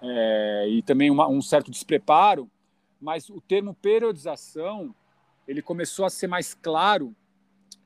[0.00, 2.50] é, e também uma, um certo despreparo,
[3.00, 4.94] mas o termo periodização
[5.46, 7.14] ele começou a ser mais claro.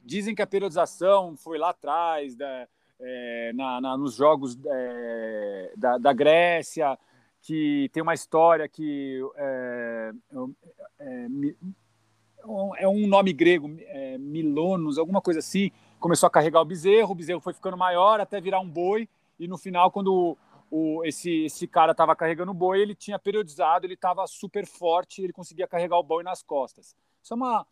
[0.05, 2.67] Dizem que a periodização foi lá atrás, da,
[3.01, 6.99] é, na, na, nos jogos é, da, da, Grécia,
[7.41, 10.13] que tem uma história que é,
[12.77, 17.15] é, um nome grego, é, Milonos, alguma coisa assim, começou a carregar o bezerro, o
[17.15, 20.37] bezerro foi ficando maior até virar um boi, e no final, quando
[20.71, 25.23] o, esse, esse cara estava carregando o boi, ele tinha periodizado, ele estava super forte,
[25.23, 26.97] ele conseguia carregar o boi nas costas.
[27.23, 27.67] Isso é uma,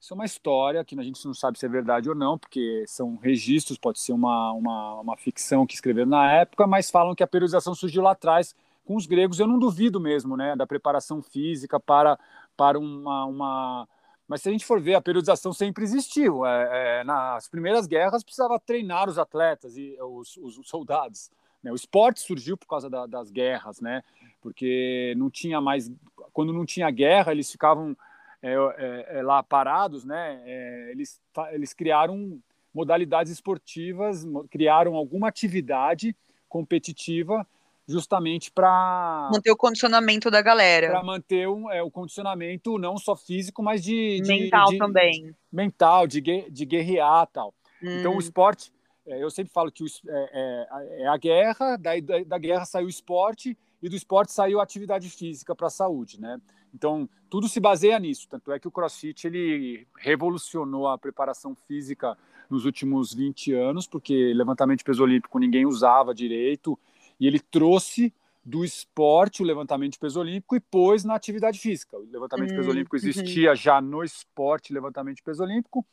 [0.00, 2.84] isso é uma história que a gente não sabe se é verdade ou não, porque
[2.86, 7.22] são registros, pode ser uma, uma, uma ficção que escreveram na época, mas falam que
[7.22, 9.40] a periodização surgiu lá atrás com os gregos.
[9.40, 12.18] Eu não duvido mesmo né, da preparação física para,
[12.58, 13.88] para uma, uma
[14.26, 16.44] mas se a gente for ver, a periodização sempre existiu.
[16.44, 21.30] É, é, nas primeiras guerras precisava treinar os atletas e os, os, os soldados.
[21.62, 21.70] Né?
[21.72, 24.02] O esporte surgiu por causa da, das guerras, né?
[24.42, 25.90] Porque não tinha mais,
[26.32, 27.96] quando não tinha guerra, eles ficavam
[28.42, 30.42] é, é, é lá parados, né?
[30.44, 31.20] É, eles,
[31.52, 32.38] eles criaram
[32.74, 36.14] modalidades esportivas, criaram alguma atividade
[36.48, 37.46] competitiva
[37.88, 40.90] justamente para manter o condicionamento da galera.
[40.90, 45.34] Para manter um, é, o condicionamento não só físico, mas de, de mental de, também.
[45.50, 47.54] Mental, de, de guerrear tal.
[47.82, 47.98] Hum.
[47.98, 48.20] Então o hum.
[48.20, 48.70] esporte
[49.08, 52.66] é, eu sempre falo que o, é, é, é, a guerra, daí da, da, guerra
[52.66, 56.38] saiu o esporte e do esporte saiu a atividade física para a saúde, né?
[56.74, 58.28] Então tudo se baseia nisso.
[58.28, 62.18] Tanto é que o CrossFit ele revolucionou a preparação física
[62.50, 66.78] nos últimos 20 anos, porque levantamento de peso olímpico ninguém usava direito
[67.18, 68.12] e ele trouxe
[68.44, 71.98] do esporte o levantamento de peso olímpico e pôs na atividade física.
[71.98, 73.02] O levantamento de peso hum, olímpico uhum.
[73.08, 75.84] existia já no esporte levantamento de peso olímpico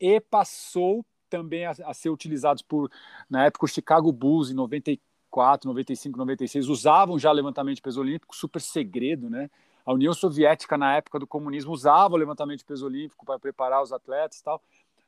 [0.00, 2.90] e passou também a, a, ser utilizados por,
[3.28, 8.34] na época, o Chicago Bulls, em 94, 95, 96, usavam já levantamento de peso olímpico,
[8.34, 9.48] super segredo, né?
[9.86, 13.82] A União Soviética, na época do comunismo, usava o levantamento de peso olímpico para preparar
[13.82, 14.62] os atletas e tal.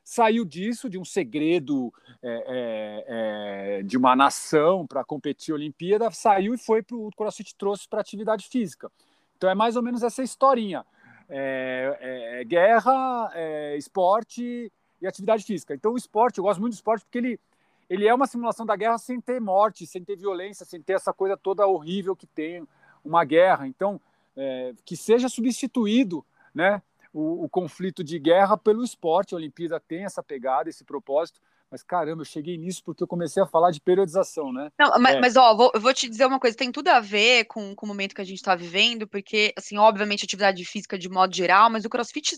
[0.04, 6.10] Saiu disso, de um segredo é, é, é, de uma nação para competir a Olimpíada,
[6.10, 8.90] saiu e foi para o CrossFit, trouxe para atividade física.
[9.36, 10.84] Então é mais ou menos essa historinha.
[11.28, 15.74] É, é, guerra, é, esporte e atividade física.
[15.74, 17.40] Então, o esporte, eu gosto muito do esporte porque ele,
[17.88, 21.12] ele é uma simulação da guerra sem ter morte, sem ter violência, sem ter essa
[21.12, 22.66] coisa toda horrível que tem
[23.04, 23.66] uma guerra.
[23.66, 24.00] Então,
[24.36, 26.82] é, que seja substituído né,
[27.12, 29.34] o, o, conflito de guerra pelo esporte.
[29.34, 31.40] A Olimpíada tem essa pegada, esse propósito.
[31.72, 34.70] Mas caramba, eu cheguei nisso porque eu comecei a falar de periodização, né?
[34.78, 35.20] Não, mas, é.
[35.20, 37.86] mas ó, vou, eu vou te dizer uma coisa, tem tudo a ver com, com
[37.86, 41.70] o momento que a gente está vivendo, porque, assim, obviamente, atividade física de modo geral,
[41.70, 42.36] mas o CrossFit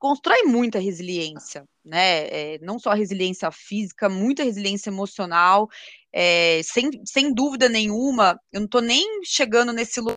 [0.00, 2.26] constrói muita resiliência, né?
[2.26, 5.68] É, não só resiliência física, muita resiliência emocional.
[6.12, 10.16] É, sem, sem dúvida nenhuma, eu não estou nem chegando nesse lugar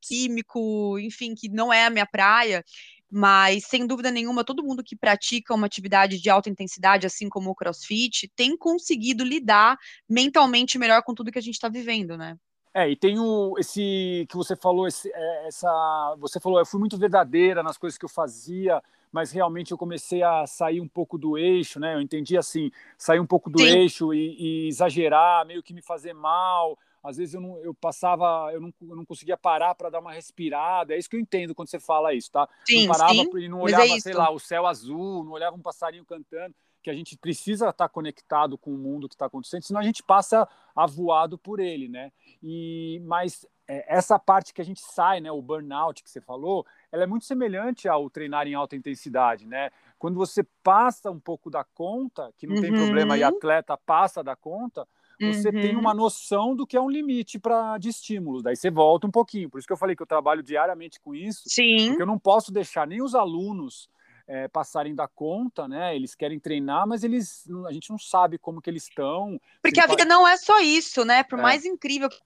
[0.00, 2.64] químico, enfim, que não é a minha praia,
[3.10, 7.50] mas sem dúvida nenhuma, todo mundo que pratica uma atividade de alta intensidade, assim como
[7.50, 9.76] o CrossFit, tem conseguido lidar
[10.08, 12.36] mentalmente melhor com tudo que a gente está vivendo, né?
[12.72, 16.78] É, e tem o, esse que você falou, esse, é, essa, você falou, eu fui
[16.78, 21.18] muito verdadeira nas coisas que eu fazia, mas realmente eu comecei a sair um pouco
[21.18, 21.96] do eixo, né?
[21.96, 23.66] Eu entendi assim, sair um pouco do Sim.
[23.66, 28.50] eixo e, e exagerar, meio que me fazer mal, às vezes eu não eu passava,
[28.52, 30.94] eu não, eu não conseguia parar para dar uma respirada.
[30.94, 32.48] É isso que eu entendo quando você fala isso, tá?
[32.66, 35.32] Sim, não parava sim, e não é olhava, é sei lá, o céu azul, não
[35.32, 39.26] olhava um passarinho cantando, que a gente precisa estar conectado com o mundo que está
[39.26, 42.12] acontecendo, senão a gente passa avoado por ele, né?
[42.42, 46.66] E mas é, essa parte que a gente sai, né, o burnout que você falou,
[46.90, 49.70] ela é muito semelhante ao treinar em alta intensidade, né?
[49.98, 52.62] Quando você passa um pouco da conta, que não uhum.
[52.62, 53.28] tem problema e uhum.
[53.28, 54.88] atleta passa da conta,
[55.26, 55.60] você uhum.
[55.60, 58.42] tem uma noção do que é um limite para de estímulos.
[58.42, 59.50] Daí você volta um pouquinho.
[59.50, 61.42] Por isso que eu falei que eu trabalho diariamente com isso.
[61.46, 61.88] Sim.
[61.88, 63.88] Porque eu não posso deixar nem os alunos
[64.26, 65.94] é, passarem da conta, né?
[65.94, 69.40] Eles querem treinar, mas eles a gente não sabe como que eles estão.
[69.60, 71.24] Porque a vida não é só isso, né?
[71.24, 71.42] Por é.
[71.42, 72.20] mais incrível que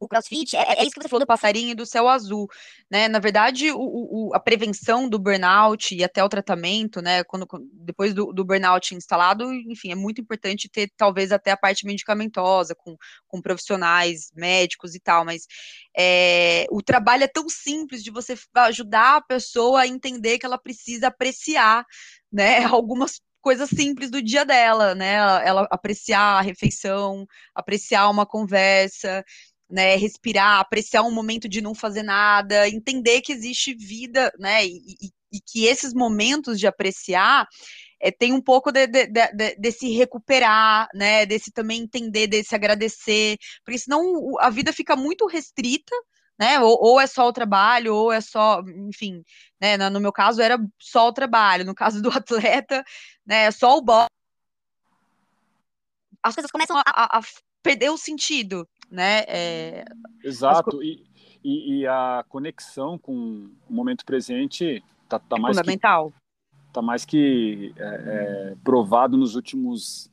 [0.00, 2.48] o crossfit, é, é, isso que você falou do passarinho e do céu azul,
[2.90, 3.08] né?
[3.08, 7.24] Na verdade, o, o, a prevenção do burnout e até o tratamento, né?
[7.24, 11.86] Quando, depois do, do, burnout instalado, enfim, é muito importante ter talvez até a parte
[11.86, 15.46] medicamentosa com, com profissionais, médicos e tal, mas
[15.96, 20.58] é, o trabalho é tão simples de você ajudar a pessoa a entender que ela
[20.58, 21.84] precisa apreciar,
[22.32, 22.64] né?
[22.74, 25.12] Algumas coisas simples do dia dela, né?
[25.14, 29.22] Ela apreciar a refeição, apreciar uma conversa,
[29.74, 29.96] né?
[29.96, 34.64] Respirar, apreciar um momento de não fazer nada, entender que existe vida, né?
[34.64, 37.44] E, e, e que esses momentos de apreciar
[38.00, 41.26] é, tem um pouco de, de, de, desse recuperar, né?
[41.26, 45.94] Desse também entender, desse agradecer, porque senão a vida fica muito restrita
[46.38, 46.60] né?
[46.60, 49.22] Ou, ou, é só o trabalho, ou é só, enfim,
[49.60, 49.76] né?
[49.90, 52.84] No meu caso era só o trabalho, no caso do atleta,
[53.26, 53.46] né?
[53.46, 54.08] É só o bola.
[56.22, 57.22] As coisas começam a, a, a
[57.64, 59.24] perder o sentido, né?
[59.26, 59.84] É,
[60.22, 60.82] Exato, as...
[60.82, 61.04] e,
[61.42, 66.10] e, e, a conexão com o momento presente tá, tá é mais fundamental.
[66.10, 70.10] Que, tá mais que é, é, provado nos últimos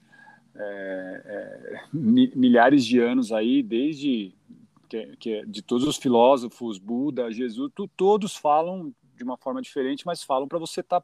[0.55, 4.35] é, é, milhares de anos aí, desde
[4.89, 10.05] que, que de todos os filósofos, Buda, Jesus, tu, todos falam de uma forma diferente,
[10.05, 11.01] mas falam para você tá,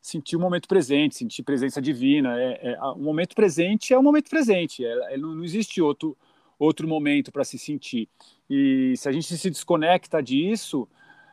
[0.00, 2.40] sentir o momento presente, sentir presença divina.
[2.40, 6.16] É, é, o momento presente é o momento presente, é, é não, não existe outro,
[6.58, 8.08] outro momento para se sentir.
[8.48, 10.88] E se a gente se desconecta disso,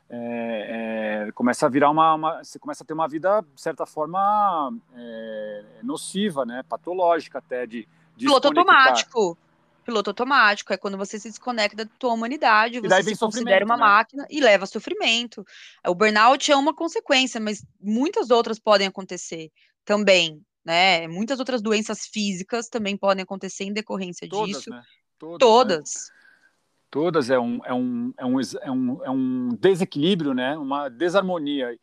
[0.10, 3.86] é, é, começa a virar uma, uma, você começa a ter uma vida de certa
[3.86, 9.38] forma é, nociva, né, patológica até de, de piloto automático
[9.86, 13.84] piloto automático, é quando você se desconecta da tua humanidade, você se considera uma né?
[13.84, 15.46] máquina e leva sofrimento.
[15.88, 19.52] O burnout é uma consequência, mas muitas outras podem acontecer
[19.86, 21.08] também, né?
[21.08, 24.72] Muitas outras doenças físicas também podem acontecer em decorrência Todas, disso.
[24.72, 24.82] Né?
[25.18, 25.40] Todas.
[25.40, 25.94] Todas.
[26.10, 26.16] Né?
[26.92, 30.58] Todas é um, é, um, é, um, é, um, é um desequilíbrio, né?
[30.58, 31.78] uma desarmonia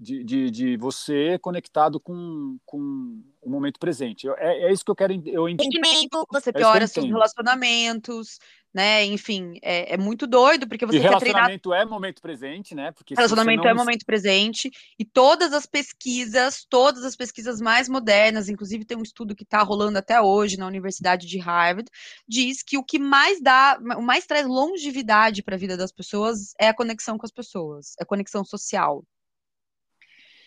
[0.00, 4.26] de, de, de, você conectado com, com o momento presente.
[4.38, 8.38] É, é isso que eu quero eu entendimento, você é piora seus relacionamentos,
[8.72, 9.04] né?
[9.04, 11.86] Enfim, é, é, muito doido porque você e quer relacionamento treinar...
[11.86, 12.92] é momento presente, né?
[12.92, 13.70] Porque relacionamento não...
[13.70, 19.02] é momento presente e todas as pesquisas, todas as pesquisas mais modernas, inclusive tem um
[19.02, 21.90] estudo que está rolando até hoje na Universidade de Harvard,
[22.26, 26.54] diz que o que mais dá, o mais traz longevidade para a vida das pessoas
[26.58, 29.04] é a conexão com as pessoas, é a conexão social.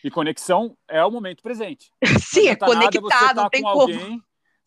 [0.04, 1.92] E conexão é o momento presente.
[2.20, 3.82] Sim, é conectado, não tem como.
[3.82, 4.22] Alguém,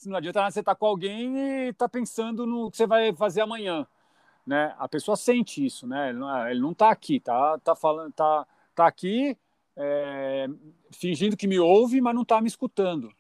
[0.07, 2.87] não adianta nada você estar tá com alguém e estar tá pensando no que você
[2.87, 3.87] vai fazer amanhã.
[4.47, 4.75] Né?
[4.79, 6.11] A pessoa sente isso, né?
[6.51, 9.37] Ele não está aqui, tá, tá falando, tá, tá aqui
[9.77, 10.47] é,
[10.91, 13.13] fingindo que me ouve, mas não está me escutando.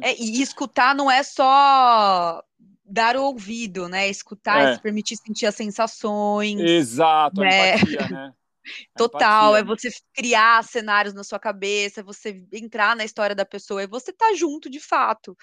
[0.00, 2.42] É, e escutar não é só
[2.84, 4.08] dar o ouvido, né?
[4.08, 6.60] Escutar é, é se permitir sentir as sensações.
[6.60, 7.72] Exato, né?
[7.72, 8.34] a empatia, né?
[8.96, 13.82] Total, é você criar cenários na sua cabeça, é você entrar na história da pessoa,
[13.82, 15.36] e você tá junto de fato,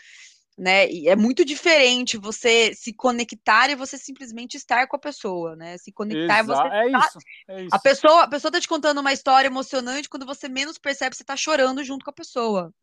[0.58, 0.90] né?
[0.92, 5.78] E é muito diferente você se conectar e você simplesmente estar com a pessoa, né?
[5.78, 7.00] Se conectar Exa você é tá...
[7.00, 7.76] isso, é isso.
[7.76, 11.24] A pessoa, a pessoa tá te contando uma história emocionante quando você menos percebe, você
[11.24, 12.74] tá chorando junto com a pessoa.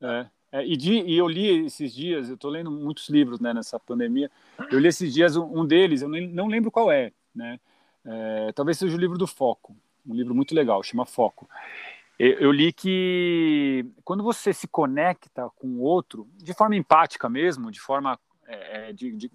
[0.00, 0.26] É.
[0.54, 3.80] É, e, de, e, eu li esses dias, eu estou lendo muitos livros né, nessa
[3.80, 4.30] pandemia.
[4.70, 7.58] Eu li esses dias um, um deles, eu nem, não lembro qual é, né?
[8.04, 11.48] É, talvez seja o livro do Foco, um livro muito legal, chama Foco.
[12.18, 17.80] Eu li que quando você se conecta com o outro, de forma empática mesmo, de
[17.80, 19.30] forma, é, é, de, de,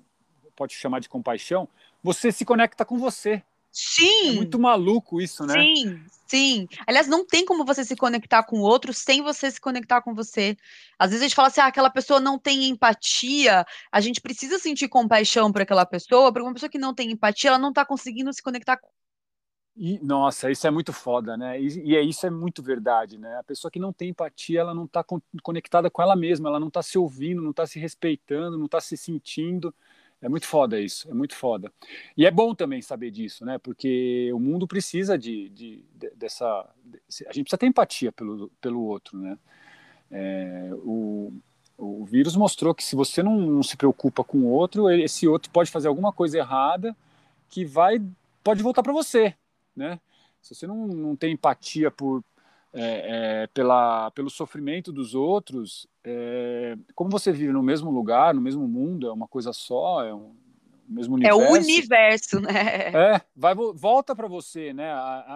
[0.55, 1.67] pode chamar de compaixão,
[2.01, 3.43] você se conecta com você.
[3.71, 4.29] Sim.
[4.29, 5.53] É muito maluco isso, né?
[5.53, 6.67] Sim, sim.
[6.87, 10.13] Aliás, não tem como você se conectar com o outro sem você se conectar com
[10.13, 10.57] você.
[10.97, 14.57] Às vezes a gente fala assim, ah, aquela pessoa não tem empatia, a gente precisa
[14.57, 17.85] sentir compaixão por aquela pessoa, porque uma pessoa que não tem empatia, ela não está
[17.85, 18.79] conseguindo se conectar
[19.79, 21.61] e, nossa, isso é muito foda, né?
[21.61, 23.37] E, e, é, isso é muito verdade, né?
[23.37, 25.05] A pessoa que não tem empatia, ela não está
[25.43, 28.81] conectada com ela mesma, ela não está se ouvindo, não está se respeitando, não está
[28.81, 29.73] se sentindo.
[30.21, 31.71] É muito foda isso, é muito foda.
[32.15, 33.57] E é bom também saber disso, né?
[33.59, 36.45] Porque o mundo precisa de, de, de dessa.
[36.45, 39.37] A gente precisa ter empatia pelo, pelo outro, né?
[40.09, 41.31] É, o,
[41.77, 45.51] o vírus mostrou que se você não, não se preocupa com o outro, esse outro
[45.51, 46.95] pode fazer alguma coisa errada
[47.49, 48.01] que vai
[48.43, 49.35] pode voltar para você,
[49.75, 49.99] né?
[50.41, 52.23] Se você não, não tem empatia por,
[52.73, 58.39] é, é, pela, pelo sofrimento dos outros, é, como você vive no mesmo lugar, no
[58.39, 60.33] mesmo mundo, é uma coisa só, é um
[60.87, 61.41] mesmo universo.
[61.41, 62.51] É o universo, né?
[62.95, 64.89] É, vai, volta para você, né?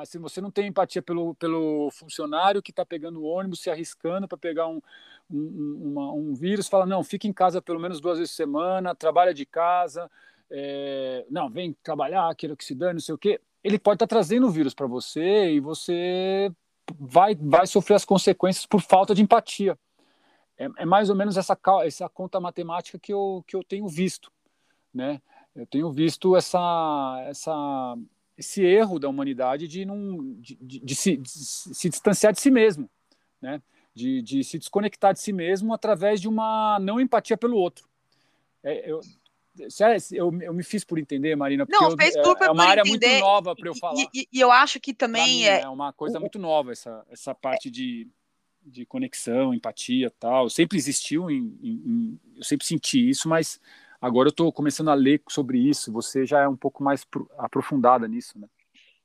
[0.06, 4.30] Se você não tem empatia pelo, pelo funcionário que está pegando o ônibus, se arriscando
[4.30, 4.82] para pegar um,
[5.30, 8.96] um, uma, um vírus, fala, não, fica em casa pelo menos duas vezes por semana,
[8.96, 10.10] trabalha de casa,
[10.50, 14.08] é, não, vem trabalhar, quero que se dane, não sei o quê, ele pode estar
[14.08, 16.50] tá trazendo o vírus para você e você
[16.98, 19.78] vai, vai sofrer as consequências por falta de empatia.
[20.62, 24.32] É, é, mais ou menos essa, essa conta matemática que eu, que eu tenho visto,
[24.94, 25.20] né?
[25.56, 27.98] Eu tenho visto essa, essa,
[28.38, 32.52] esse erro da humanidade de, não, de, de, de, se, de se distanciar de si
[32.52, 32.88] mesmo,
[33.42, 33.60] né?
[33.94, 37.90] De, de se desconectar de si mesmo através de uma não empatia pelo outro.
[38.64, 39.02] É, eu,
[40.12, 42.82] eu, eu me fiz por entender, Marina, porque não, fez eu, super é uma área
[42.82, 43.08] entender.
[43.08, 44.00] muito nova para eu falar.
[44.00, 45.62] E, e, e, eu acho que também mim, é...
[45.62, 48.08] é uma coisa muito nova essa, essa parte de,
[48.66, 50.50] de conexão, empatia tal.
[50.50, 53.60] Sempre existiu, em, em, eu sempre senti isso, mas
[54.00, 55.92] agora eu estou começando a ler sobre isso.
[55.92, 57.06] Você já é um pouco mais
[57.38, 58.48] aprofundada nisso, né?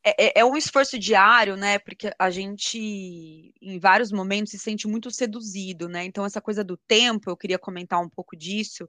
[0.09, 1.81] É, é, é, um esforço diário, né?
[1.81, 6.05] Porque a gente, em vários momentos, se sente muito seduzido, né?
[6.05, 8.87] Então, essa coisa do tempo, eu queria comentar um pouco disso.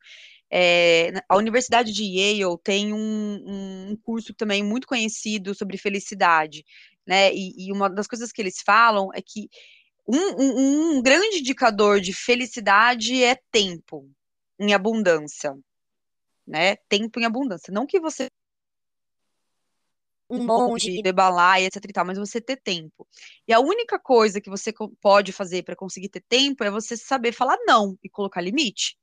[0.48, 6.64] É, a Universidade de Yale tem um, um, curso também muito conhecido sobre felicidade,
[7.04, 7.34] né?
[7.34, 9.50] E, e, uma das coisas que eles falam é que
[10.08, 14.10] um, um grande indicador de felicidade é tempo
[14.60, 15.58] em abundância,
[16.46, 16.76] né?
[16.90, 17.72] Tempo em abundância.
[17.74, 18.28] Não que você
[20.30, 23.08] um monte de balar e etc e tal, mas você ter tempo.
[23.48, 27.32] E a única coisa que você pode fazer para conseguir ter tempo é você saber
[27.32, 28.98] falar não e colocar limite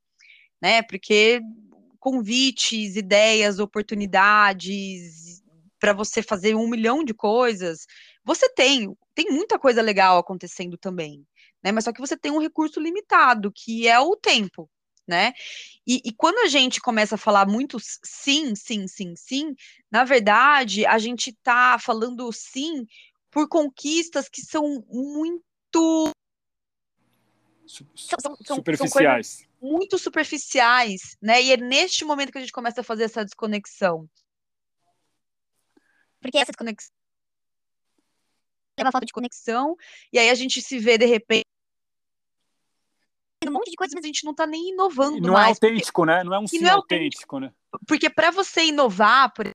[0.61, 0.81] né?
[0.81, 1.41] Porque
[1.99, 5.43] convites, ideias, oportunidades
[5.79, 7.85] para você fazer um milhão de coisas,
[8.25, 11.25] você tem, tem muita coisa legal acontecendo também,
[11.63, 11.71] né?
[11.71, 14.67] Mas só que você tem um recurso limitado, que é o tempo,
[15.07, 15.33] né?
[15.85, 19.55] E, e, quando a gente começa a falar muito sim, sim, sim, sim,
[19.91, 22.87] na verdade, a gente está falando sim
[23.29, 26.11] por conquistas que são muito.
[27.67, 29.27] São, são, superficiais.
[29.27, 31.43] São muito superficiais, né?
[31.43, 34.09] E é neste momento que a gente começa a fazer essa desconexão.
[36.19, 36.91] Porque essa desconexão
[38.77, 39.75] leva a falta de conexão,
[40.11, 41.45] e aí a gente se vê de repente
[43.47, 45.21] um monte de coisas, mas a gente não está nem inovando.
[45.21, 46.11] Não é mais, é autêntico, porque...
[46.11, 46.23] né?
[46.23, 47.53] Não é um sim é autêntico, né?
[47.87, 49.47] Porque para você inovar, por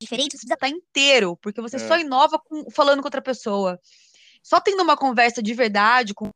[0.00, 1.78] diferente, você precisa estar inteiro, porque você é.
[1.78, 3.80] só inova com, falando com outra pessoa.
[4.42, 6.28] Só tendo uma conversa de verdade com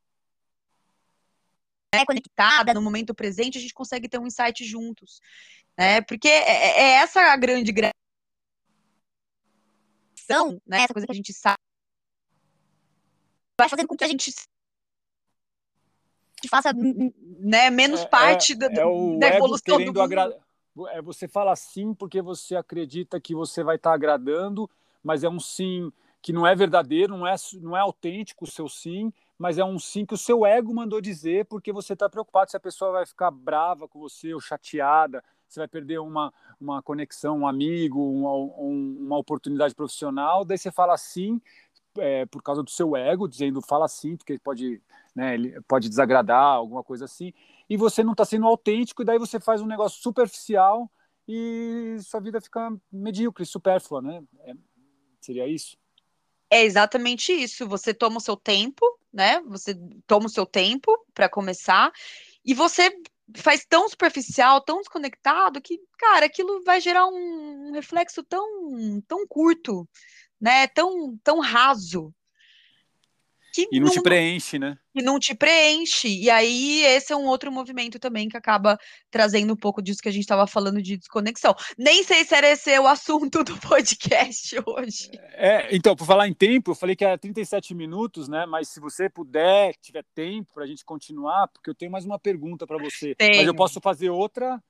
[1.94, 5.20] né, conectada no momento presente, a gente consegue ter um insight juntos.
[5.78, 6.00] Né?
[6.02, 7.72] Porque é, é, é essa a grande
[10.30, 10.82] gradação, né?
[10.82, 11.58] Essa coisa que a gente sabe.
[13.58, 14.32] Vai fazendo com que a gente
[16.48, 20.40] faça né, menos é, parte é, da, é da evolução do agra...
[20.92, 24.70] É, você fala sim porque você acredita que você vai estar agradando,
[25.02, 28.68] mas é um sim que não é verdadeiro, não é, não é autêntico o seu
[28.68, 32.50] sim, mas é um sim que o seu ego mandou dizer porque você está preocupado
[32.50, 36.82] se a pessoa vai ficar brava com você ou chateada, você vai perder uma, uma
[36.82, 41.40] conexão, um amigo, uma, uma oportunidade profissional, daí você fala sim
[41.98, 44.80] é, por causa do seu ego, dizendo fala sim, porque pode,
[45.14, 47.32] né, ele pode desagradar, alguma coisa assim,
[47.68, 50.90] e você não está sendo autêntico, e daí você faz um negócio superficial
[51.26, 54.22] e sua vida fica medíocre, supérflua, né?
[54.40, 54.52] É,
[55.20, 55.76] seria isso?
[56.50, 57.68] É exatamente isso.
[57.68, 59.40] Você toma o seu tempo, né?
[59.42, 61.92] Você toma o seu tempo para começar
[62.44, 62.90] e você
[63.36, 69.88] faz tão superficial, tão desconectado que, cara, aquilo vai gerar um reflexo tão, tão curto,
[70.40, 70.66] né?
[70.68, 72.12] Tão, tão raso
[73.52, 74.78] que e não, não, te preenche, né?
[74.94, 76.08] E não te preenche.
[76.08, 78.78] E aí, esse é um outro movimento também que acaba
[79.10, 81.54] trazendo um pouco disso que a gente estava falando de desconexão.
[81.78, 85.10] Nem sei se era esse o assunto do podcast hoje.
[85.34, 88.46] É, então, por falar em tempo, eu falei que era 37 minutos, né?
[88.46, 92.18] Mas se você puder, tiver tempo para a gente continuar, porque eu tenho mais uma
[92.18, 93.14] pergunta para você.
[93.14, 93.36] Tenho.
[93.36, 94.60] Mas eu posso fazer outra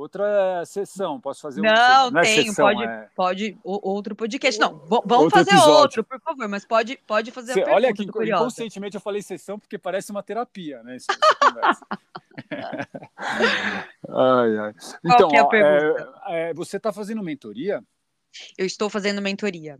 [0.00, 1.20] outra sessão.
[1.20, 3.08] Posso fazer Não, uma, não é tenho, sessão, pode, é...
[3.14, 4.60] pode outro podcast.
[4.60, 5.74] Não, vamos outro fazer episódio.
[5.74, 7.74] outro, por favor, mas pode, pode fazer Cê, a.
[7.74, 10.96] Olha aqui, inconscientemente eu falei sessão porque parece uma terapia, né?
[10.96, 11.06] Essa
[14.08, 14.74] ai, ai.
[15.04, 17.82] Então, é ó, é, é, você está fazendo mentoria?
[18.56, 19.78] Eu estou fazendo mentoria.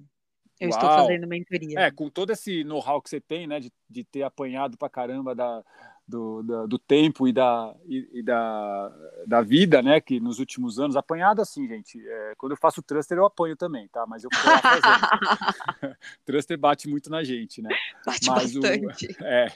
[0.60, 0.78] Eu Uau.
[0.78, 1.80] estou fazendo mentoria.
[1.80, 5.34] É, com todo esse know-how que você tem, né, de, de ter apanhado pra caramba
[5.34, 5.64] da,
[6.10, 8.92] do, do, do tempo e, da, e, e, da,
[9.26, 10.00] da vida, né?
[10.00, 11.98] Que nos últimos anos, apanhado assim, gente.
[12.06, 14.04] É, quando eu faço thruster, eu apanho também, tá?
[14.06, 15.96] Mas eu fazendo.
[16.26, 17.70] thruster bate muito na gente, né?
[18.04, 19.06] Bate mas bastante.
[19.06, 19.46] O, é,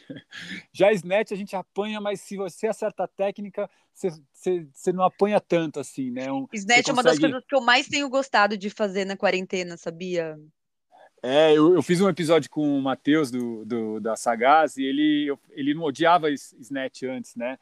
[0.72, 5.04] já snatch a gente apanha, mas se você acerta a técnica, você, você, você não
[5.04, 6.30] apanha tanto assim, né?
[6.30, 6.90] Um, snatch consegue...
[6.90, 10.38] é uma das coisas que eu mais tenho gostado de fazer na quarentena, sabia?
[11.26, 15.24] É, eu, eu, fiz um episódio com o Matheus do, do, da Sagaz e ele,
[15.26, 17.58] eu, ele não odiava Snatch antes, né?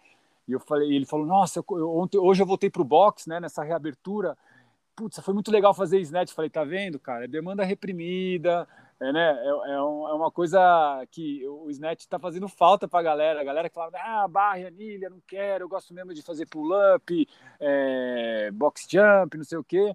[0.49, 3.39] E eu falei, ele falou, nossa, eu, eu, ontem, hoje eu voltei pro box, né,
[3.39, 4.37] nessa reabertura.
[4.97, 6.33] Putz, foi muito legal fazer snatch.
[6.33, 7.27] Falei, tá vendo, cara?
[7.27, 8.67] É demanda reprimida,
[8.99, 9.31] é, né?
[9.31, 10.59] É, é, um, é, uma coisa
[11.13, 13.41] que o snatch está fazendo falta para a galera.
[13.41, 17.29] A galera que fala, ah, barra, anilha, não quero, eu gosto mesmo de fazer pull-up,
[17.61, 19.95] é, box jump, não sei o quê.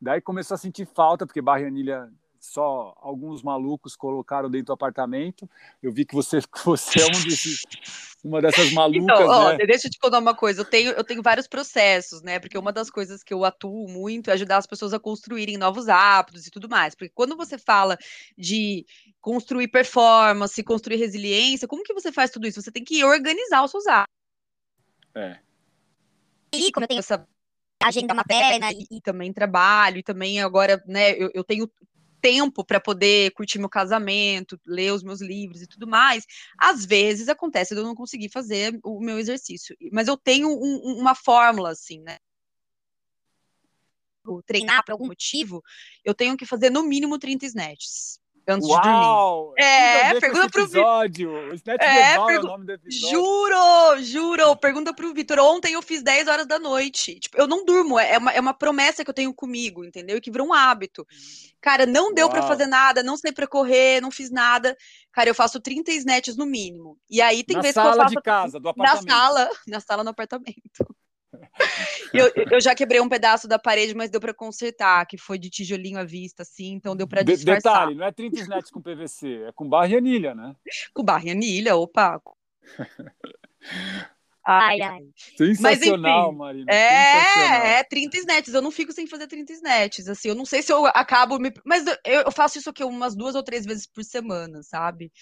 [0.00, 2.08] Daí começou a sentir falta, porque barra e anilha
[2.48, 5.48] só alguns malucos colocaram dentro do apartamento.
[5.82, 7.62] Eu vi que você, você é um desses,
[8.24, 9.02] uma dessas malucas.
[9.02, 9.66] Então, ó, né?
[9.66, 10.62] deixa eu te contar uma coisa.
[10.62, 12.38] Eu tenho, eu tenho vários processos, né?
[12.38, 15.88] Porque uma das coisas que eu atuo muito é ajudar as pessoas a construírem novos
[15.88, 16.94] hábitos e tudo mais.
[16.94, 17.98] Porque quando você fala
[18.36, 18.86] de
[19.20, 22.62] construir performance, construir resiliência, como que você faz tudo isso?
[22.62, 24.16] Você tem que organizar os seus hábitos.
[25.14, 25.38] É.
[26.52, 27.26] E como eu tenho essa
[27.80, 31.70] agenda materna e, e também trabalho, e também agora, né, eu, eu tenho
[32.20, 36.24] tempo para poder curtir meu casamento, ler os meus livros e tudo mais,
[36.58, 39.76] às vezes acontece de eu não conseguir fazer o meu exercício.
[39.92, 42.18] Mas eu tenho um, uma fórmula, assim, né?
[44.44, 45.62] Treinar por algum motivo,
[46.04, 48.80] eu tenho que fazer no mínimo 30 snatches antes Uau!
[48.80, 49.54] de dormir.
[49.58, 51.30] É, pergunta pro episódio.
[51.30, 52.46] O Snatch é, Global pergu...
[52.46, 53.08] é o nome do episódio.
[53.10, 54.56] Juro, juro.
[54.56, 55.38] Pergunta pro Vitor.
[55.38, 57.18] Ontem eu fiz 10 horas da noite.
[57.20, 60.16] Tipo, eu não durmo, é uma, é uma promessa que eu tenho comigo, entendeu?
[60.16, 61.06] E que virou um hábito.
[61.60, 64.76] Cara, não deu para fazer nada, não sei para correr, não fiz nada.
[65.12, 66.96] Cara, eu faço 30 snatches no mínimo.
[67.10, 67.98] E aí tem na vezes que eu faço...
[67.98, 69.06] Na sala de casa, do apartamento.
[69.06, 70.96] Na sala, na sala no apartamento.
[72.12, 75.50] Eu, eu, já quebrei um pedaço da parede, mas deu para consertar, que foi de
[75.50, 77.72] tijolinho à vista, assim, então deu para disfarçar.
[77.72, 80.54] Detalhe, não é 30 snets com PVC, é com barra e anilha, né?
[80.94, 82.20] Com barra e anilha, opa.
[84.50, 85.00] Ai, ai.
[85.36, 86.72] Sensacional, Mas, Marina.
[86.72, 87.66] É, sensacional.
[87.66, 88.54] é 30 snets.
[88.54, 90.08] Eu não fico sem fazer 30 snets.
[90.08, 91.52] Assim, eu não sei se eu acabo me.
[91.66, 95.12] Mas eu, eu faço isso aqui umas duas ou três vezes por semana, sabe?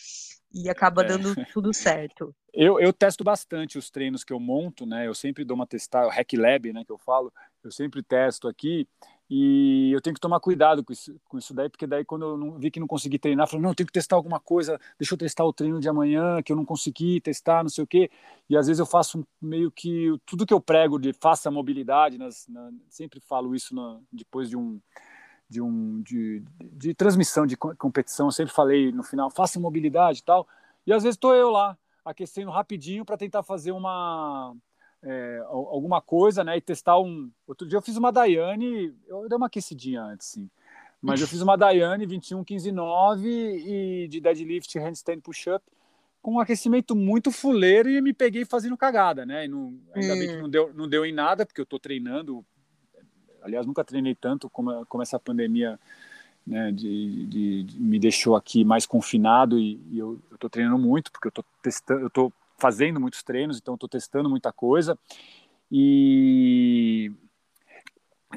[0.52, 1.06] E acaba é.
[1.06, 2.34] dando tudo certo.
[2.52, 5.06] Eu, eu testo bastante os treinos que eu monto, né?
[5.06, 7.32] Eu sempre dou uma testada, o Hack Lab, né, que eu falo,
[7.62, 8.88] eu sempre testo aqui
[9.28, 12.36] e eu tenho que tomar cuidado com isso, com isso daí, porque daí quando eu
[12.36, 14.80] não, vi que não consegui treinar, eu falei, não, eu tenho que testar alguma coisa,
[14.98, 17.86] deixa eu testar o treino de amanhã, que eu não consegui testar, não sei o
[17.86, 18.08] quê.
[18.48, 22.46] E às vezes eu faço meio que tudo que eu prego de faça mobilidade, nas,
[22.48, 24.80] na, sempre falo isso na, depois de um
[25.48, 26.42] de um de,
[26.72, 30.46] de transmissão de competição, eu sempre falei no final, faça mobilidade e tal.
[30.86, 34.54] E às vezes estou eu lá aquecendo rapidinho para tentar fazer uma
[35.02, 36.56] é, alguma coisa, né?
[36.56, 37.30] E testar um.
[37.46, 40.50] Outro dia eu fiz uma Daiane, eu dei uma aquecidinha antes, sim.
[41.00, 45.64] Mas eu fiz uma Daiane 21, 15, 9 e de deadlift, handstand, push-up,
[46.20, 49.44] com um aquecimento muito fuleiro e me peguei fazendo cagada, né?
[49.44, 50.18] E não, ainda hum.
[50.18, 50.42] bem que hum.
[50.42, 52.44] não deu, não deu em nada, porque eu estou treinando.
[53.46, 55.78] Aliás, nunca treinei tanto como, como essa pandemia
[56.44, 61.12] né, de, de, de, me deixou aqui mais confinado e, e eu estou treinando muito
[61.12, 64.98] porque eu estou testando, eu estou fazendo muitos treinos, então estou testando muita coisa.
[65.70, 67.12] E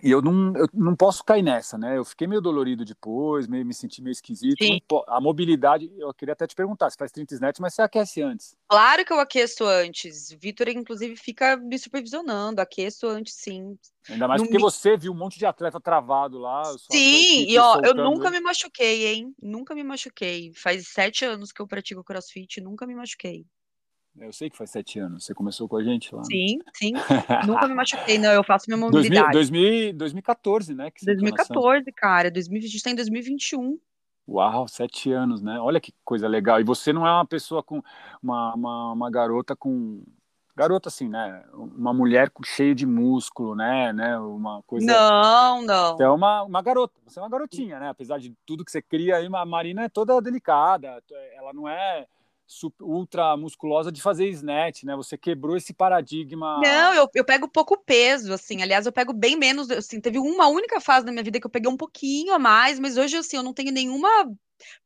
[0.03, 1.97] e eu não, eu não posso cair nessa, né?
[1.97, 4.63] Eu fiquei meio dolorido depois, meio, me senti meio esquisito.
[5.07, 8.55] a mobilidade, eu queria até te perguntar, você faz 30 snatch, mas você aquece antes?
[8.69, 10.31] Claro que eu aqueço antes.
[10.39, 12.61] Vitor, inclusive, fica me supervisionando.
[12.61, 13.77] Aqueço antes, sim.
[14.09, 14.61] Ainda mais porque me...
[14.61, 16.63] você viu um monte de atleta travado lá.
[16.91, 19.33] Sim, e ó, eu nunca me machuquei, hein?
[19.41, 20.53] Nunca me machuquei.
[20.53, 23.45] Faz sete anos que eu pratico crossfit, nunca me machuquei.
[24.17, 25.25] Eu sei que faz sete anos.
[25.25, 26.21] Você começou com a gente lá.
[26.21, 26.27] Né?
[26.29, 26.93] Sim, sim.
[27.47, 28.31] Nunca me machuquei, não.
[28.31, 29.31] Eu faço minha mobilidade.
[29.31, 30.91] 2000, 2014, né?
[30.91, 32.29] Que 2014, cara.
[32.29, 33.79] 2020, a gente está em 2021.
[34.27, 35.59] Uau, sete anos, né?
[35.59, 36.59] Olha que coisa legal.
[36.59, 37.81] E você não é uma pessoa com.
[38.21, 40.03] Uma, uma, uma garota com.
[40.55, 41.43] Garota, assim, né?
[41.53, 43.93] Uma mulher cheia de músculo, né?
[43.93, 44.19] né?
[44.19, 44.85] Uma coisa.
[44.85, 45.95] Não, não.
[45.95, 46.93] Você é uma, uma garota.
[47.07, 47.89] Você é uma garotinha, né?
[47.89, 51.01] Apesar de tudo que você cria aí, a Marina é toda delicada.
[51.35, 52.05] Ela não é
[52.81, 54.95] ultra musculosa de fazer snatch, né?
[54.95, 56.59] Você quebrou esse paradigma.
[56.61, 58.61] Não, eu, eu pego pouco peso, assim.
[58.61, 59.69] Aliás, eu pego bem menos.
[59.69, 62.79] Assim, teve uma única fase na minha vida que eu peguei um pouquinho a mais,
[62.79, 64.09] mas hoje, assim, eu não tenho nenhuma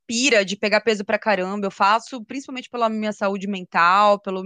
[0.06, 1.66] pira de pegar peso pra caramba.
[1.66, 4.44] Eu faço principalmente pela minha saúde mental, pelo,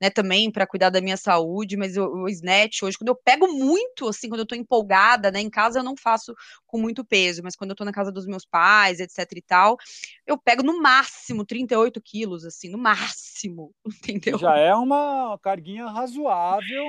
[0.00, 3.48] né, também para cuidar da minha saúde, mas o, o snatch hoje, quando eu pego
[3.48, 6.34] muito, assim, quando eu tô empolgada, né, em casa eu não faço
[6.66, 9.76] com muito peso, mas quando eu tô na casa dos meus pais, etc e tal,
[10.26, 13.74] eu pego no máximo 38 quilos, assim, no máximo,
[14.08, 14.38] entendeu?
[14.38, 16.84] Já é uma carguinha razoável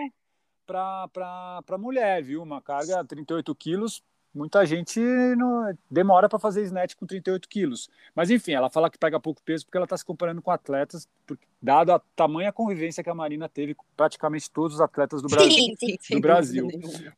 [0.65, 2.41] para mulher, viu?
[2.41, 4.01] Uma carga 38 quilos
[4.33, 4.99] muita gente
[5.37, 7.89] não, demora para fazer snatch com 38 quilos.
[8.15, 11.07] Mas enfim, ela fala que pega pouco peso porque ela está se comparando com atletas,
[11.27, 15.27] porque, dado a tamanha convivência que a Marina teve com praticamente todos os atletas do
[15.27, 15.51] Brasil.
[15.51, 16.67] Sim, sim, do Brasil.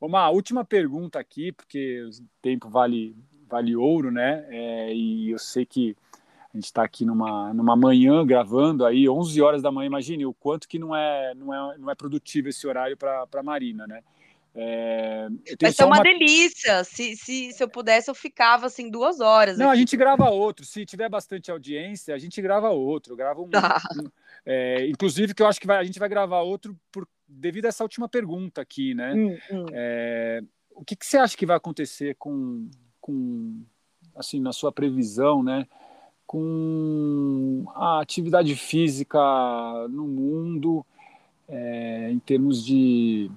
[0.02, 2.10] Uma última pergunta aqui, porque o
[2.42, 3.16] tempo vale,
[3.48, 4.46] vale ouro, né?
[4.50, 5.96] É, e eu sei que
[6.54, 10.26] a A gente está aqui numa, numa manhã gravando aí, 11 horas da manhã, imagine
[10.26, 13.88] o quanto que não é, não é, não é produtivo esse horário para a Marina,
[13.88, 14.02] né?
[14.58, 15.28] É,
[15.62, 16.84] Vai ser uma, uma, delícia.
[16.86, 19.58] Se, se, se eu pudesse, eu ficava assim duas horas.
[19.58, 19.76] Não, aqui.
[19.76, 20.66] a gente grava outro.
[20.66, 23.18] Se tiver bastante audiência, a gente grava outro.
[23.18, 23.50] Grava um.
[23.50, 23.82] Tá.
[24.00, 24.10] um
[24.46, 27.68] é, inclusive, que eu acho que vai, a gente vai gravar outro por, devido a
[27.68, 29.14] essa última pergunta aqui, né?
[29.14, 29.66] Hum, hum.
[29.74, 30.42] É,
[30.74, 32.70] o que, que, você acha que vai acontecer com,
[33.02, 33.62] com,
[34.16, 35.68] assim, na sua previsão, né?
[36.26, 39.20] Com a atividade física
[39.90, 40.86] no mundo,
[41.48, 43.30] é, em termos de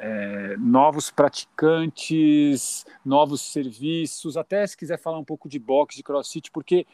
[0.00, 6.50] é, novos praticantes, novos serviços, até se quiser falar um pouco de boxe, de crossfit,
[6.50, 6.86] porque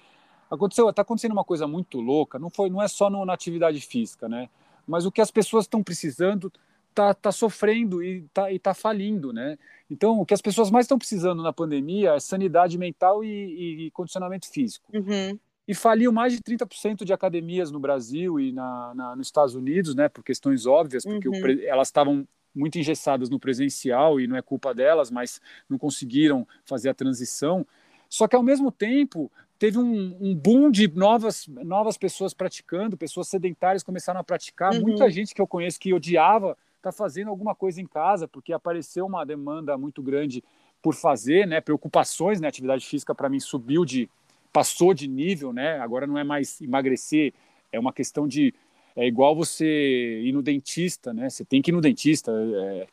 [0.50, 3.80] aconteceu, está acontecendo uma coisa muito louca, não foi, não é só no, na atividade
[3.80, 4.48] física, né?
[4.86, 6.52] Mas o que as pessoas estão precisando
[6.90, 9.57] está tá sofrendo e está e tá falindo, né?
[9.88, 13.90] Então, o que as pessoas mais estão precisando na pandemia é sanidade mental e, e
[13.92, 14.84] condicionamento físico.
[14.92, 15.38] Uhum.
[15.68, 19.94] E faliu mais de 30% de academias no Brasil e na, na, nos Estados Unidos,
[19.94, 20.09] né?
[20.09, 21.34] Por questões óbvias, porque uhum.
[21.34, 22.26] o, elas estavam
[22.57, 27.66] muito engessadas no presencial e não é culpa delas, mas não conseguiram fazer a transição.
[28.09, 33.28] Só que ao mesmo tempo teve um, um boom de novas, novas pessoas praticando, pessoas
[33.28, 34.72] sedentárias começaram a praticar.
[34.74, 34.82] Uhum.
[34.82, 39.07] Muita gente que eu conheço que odiava está fazendo alguma coisa em casa porque apareceu
[39.07, 40.42] uma demanda muito grande
[40.80, 41.61] por fazer, né?
[41.61, 42.48] Preocupações, né?
[42.48, 44.09] Atividade física para mim subiu de
[44.52, 45.78] passou de nível, né?
[45.80, 47.34] Agora não é mais emagrecer,
[47.72, 48.54] é uma questão de
[48.97, 51.28] é igual você ir no dentista, né?
[51.28, 52.32] Você tem que ir no dentista.
[52.32, 52.86] É,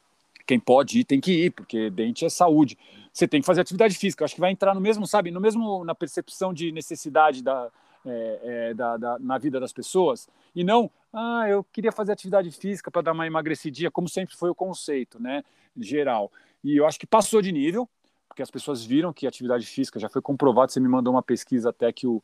[0.45, 2.77] quem pode ir tem que ir, porque dente é saúde.
[3.11, 4.25] Você tem que fazer atividade física.
[4.25, 7.69] Acho que vai entrar no mesmo, sabe, no mesmo na percepção de necessidade da,
[8.05, 10.27] é, é, da, da, na vida das pessoas.
[10.53, 14.49] E não, ah, eu queria fazer atividade física para dar uma emagrecidinha, como sempre foi
[14.49, 15.43] o conceito, né,
[15.77, 16.31] geral.
[16.63, 17.87] E eu acho que passou de nível,
[18.27, 20.71] porque as pessoas viram que atividade física já foi comprovado.
[20.71, 22.21] Você me mandou uma pesquisa até que o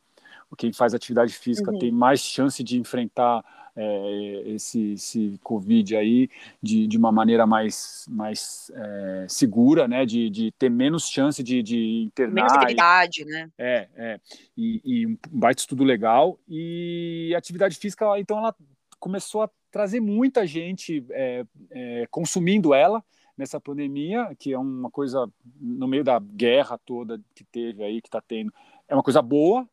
[0.56, 1.78] quem faz atividade física uhum.
[1.78, 3.44] tem mais chance de enfrentar
[3.76, 6.28] é, esse, esse Covid aí
[6.62, 10.04] de, de uma maneira mais, mais é, segura, né?
[10.04, 12.34] De, de ter menos chance de, de internar.
[12.34, 13.50] Menos habilidade, né?
[13.58, 14.20] É, é.
[14.56, 16.38] E, e um baita estudo legal.
[16.48, 18.54] E atividade física, então, ela
[18.98, 23.02] começou a trazer muita gente é, é, consumindo ela
[23.36, 25.26] nessa pandemia, que é uma coisa
[25.58, 28.52] no meio da guerra toda que teve aí, que está tendo,
[28.86, 29.66] é uma coisa boa,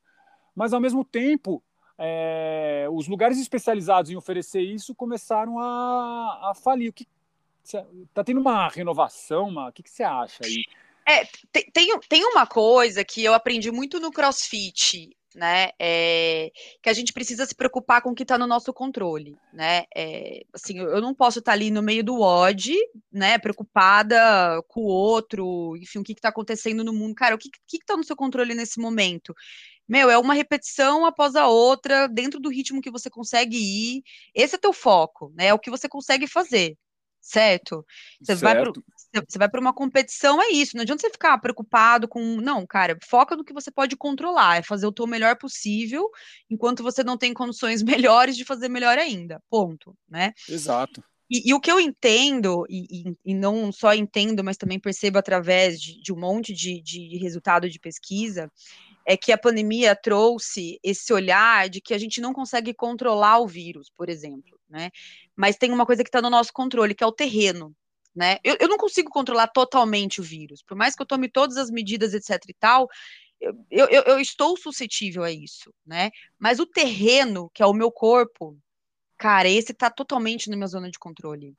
[0.55, 1.61] mas ao mesmo tempo
[1.97, 6.89] é, os lugares especializados em oferecer isso começaram a, a falir.
[6.89, 7.07] O que
[7.63, 10.63] está tendo uma renovação, o que, que você acha aí?
[11.07, 11.25] É,
[11.71, 15.69] tem, tem uma coisa que eu aprendi muito no CrossFit, né?
[15.79, 19.83] É, que a gente precisa se preocupar com o que está no nosso controle, né?
[19.95, 22.75] É, assim, eu não posso estar tá ali no meio do ódio,
[23.11, 23.37] né?
[23.37, 27.15] Preocupada com o outro, enfim, o que está acontecendo no mundo.
[27.15, 29.33] Cara, o que está no seu controle nesse momento?
[29.87, 34.03] Meu, é uma repetição após a outra, dentro do ritmo que você consegue ir.
[34.33, 35.47] Esse é teu foco, né?
[35.47, 36.77] É o que você consegue fazer,
[37.21, 37.85] certo?
[38.19, 38.41] Você certo.
[38.41, 38.83] vai pro,
[39.27, 40.75] você vai para uma competição, é isso.
[40.75, 42.21] Não adianta você ficar preocupado com.
[42.41, 46.09] Não, cara, foca no que você pode controlar, é fazer o teu melhor possível,
[46.49, 47.81] enquanto você não tem condições
[48.11, 49.41] melhores de fazer melhor ainda.
[49.49, 50.33] Ponto, né?
[50.49, 51.03] Exato.
[51.29, 55.17] E, e, o que eu entendo, e, e, e, não só entendo, mas também percebo
[55.17, 58.49] através de, de um monte de, de resultado de pesquisa,
[59.07, 63.47] é que a pandemia trouxe esse olhar de que a gente não consegue controlar o
[63.47, 64.91] vírus, por exemplo, né?
[65.33, 67.73] Mas tem uma coisa que está no nosso controle, que é o terreno,
[68.13, 68.37] né?
[68.43, 71.71] Eu, eu, não consigo controlar totalmente o vírus, por mais que eu tome todas as
[71.71, 72.89] medidas, etc e tal,
[73.39, 76.11] eu, eu, eu estou suscetível a isso, né?
[76.37, 78.57] Mas o terreno, que é o meu corpo,
[79.17, 81.55] cara, esse está totalmente na minha zona de controle.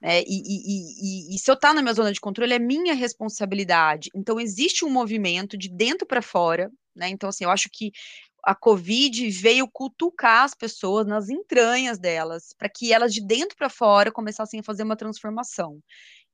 [0.00, 0.22] Né?
[0.22, 2.94] E, e, e, e, se eu estar tá na minha zona de controle, é minha
[2.94, 4.10] responsabilidade.
[4.14, 7.08] Então, existe um movimento de dentro para fora, né?
[7.08, 7.92] Então, assim, eu acho que
[8.44, 13.68] a Covid veio cutucar as pessoas nas entranhas delas, para que elas de dentro para
[13.68, 15.80] fora começassem a fazer uma transformação.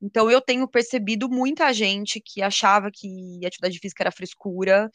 [0.01, 4.91] Então, eu tenho percebido muita gente que achava que atividade física era frescura,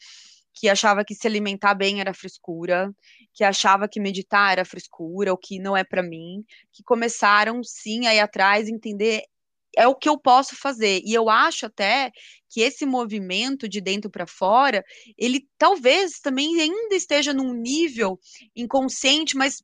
[0.60, 2.94] que achava que se alimentar bem era frescura,
[3.32, 8.06] que achava que meditar era frescura, o que não é para mim, que começaram sim
[8.06, 9.22] a ir atrás entender
[9.74, 11.00] é o que eu posso fazer.
[11.02, 12.10] E eu acho até
[12.50, 14.84] que esse movimento de dentro para fora,
[15.16, 18.20] ele talvez também ainda esteja num nível
[18.54, 19.62] inconsciente, mas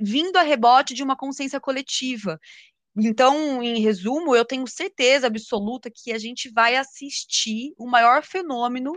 [0.00, 2.40] vindo a rebote de uma consciência coletiva.
[2.96, 8.92] Então, em resumo, eu tenho certeza absoluta que a gente vai assistir o maior fenômeno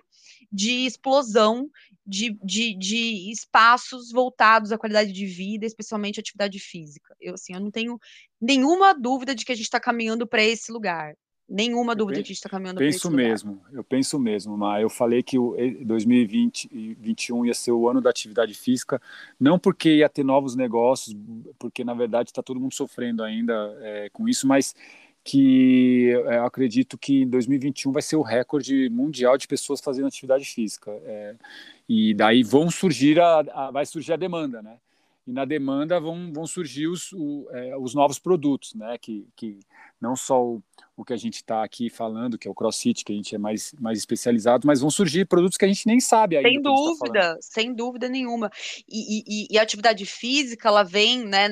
[0.52, 1.70] de explosão
[2.06, 7.16] de, de, de espaços voltados à qualidade de vida, especialmente atividade física.
[7.20, 8.00] Eu, assim, eu não tenho
[8.40, 11.16] nenhuma dúvida de que a gente está caminhando para esse lugar.
[11.48, 14.90] Nenhuma dúvida que a gente está caminhando para Penso mesmo, eu penso mesmo, mas eu
[14.90, 19.00] falei que o 2020 e 2021 ia ser o ano da atividade física,
[19.40, 21.16] não porque ia ter novos negócios,
[21.60, 24.74] porque na verdade está todo mundo sofrendo ainda é, com isso, mas
[25.26, 30.08] que é, eu acredito que em 2021 vai ser o recorde mundial de pessoas fazendo
[30.08, 30.92] atividade física.
[31.04, 31.36] É,
[31.90, 34.78] e daí vão surgir a, a, vai surgir a demanda, né?
[35.26, 39.00] E na demanda vão, vão surgir os, o, é, os novos produtos, né?
[39.00, 39.60] Que, que
[40.02, 40.64] não só o,
[40.96, 43.38] o que a gente está aqui falando, que é o CrossFit, que a gente é
[43.38, 46.50] mais, mais especializado, mas vão surgir produtos que a gente nem sabe ainda.
[46.50, 48.50] Sem tá dúvida, tá sem dúvida nenhuma.
[48.88, 51.50] E, e, e, a atividade física, ela vem né,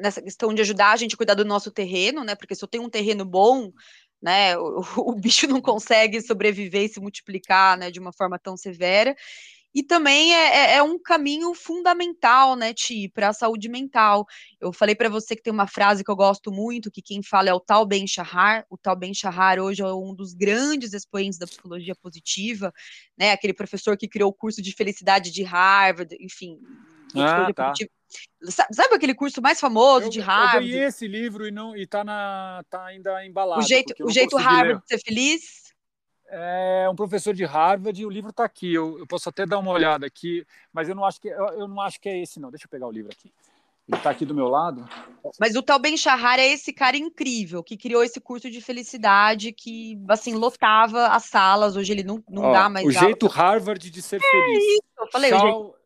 [0.00, 2.34] nessa questão de ajudar a gente a cuidar do nosso terreno, né?
[2.34, 3.72] Porque se eu tenho um terreno bom,
[4.20, 4.82] né, o,
[5.12, 9.14] o bicho não consegue sobreviver e se multiplicar né, de uma forma tão severa.
[9.74, 14.24] E também é, é, é, um caminho fundamental, né, Ti, para a saúde mental.
[14.60, 17.48] Eu falei para você que tem uma frase que eu gosto muito, que quem fala
[17.48, 18.64] é o Tal Ben Shahar.
[18.70, 22.72] O Tal Ben Shahar hoje é um dos grandes expoentes da psicologia positiva,
[23.18, 26.60] né, aquele professor que criou o curso de felicidade de Harvard, enfim.
[27.16, 27.72] Ah, tá.
[28.72, 30.66] Sabe aquele curso mais famoso eu, de Harvard?
[30.66, 33.60] Eu ganhei esse livro e não e tá na tá ainda embalado.
[33.60, 34.80] O jeito, o jeito Harvard ler.
[34.80, 35.63] de ser feliz?
[36.34, 38.72] É um professor de Harvard e o livro está aqui.
[38.72, 41.68] Eu, eu, posso até dar uma olhada aqui, mas eu não acho que eu, eu
[41.68, 42.50] não acho que é esse não.
[42.50, 43.32] Deixa eu pegar o livro aqui.
[43.86, 44.88] Ele está aqui do meu lado.
[45.38, 49.52] Mas o tal Ben Shahar é esse cara incrível que criou esse curso de felicidade
[49.52, 51.76] que assim lotava as salas.
[51.76, 52.86] Hoje ele não, não Ó, dá mais.
[52.86, 54.64] O jeito Harvard de ser é feliz.
[54.64, 55.30] Isso, eu falei.
[55.30, 55.76] Shaw,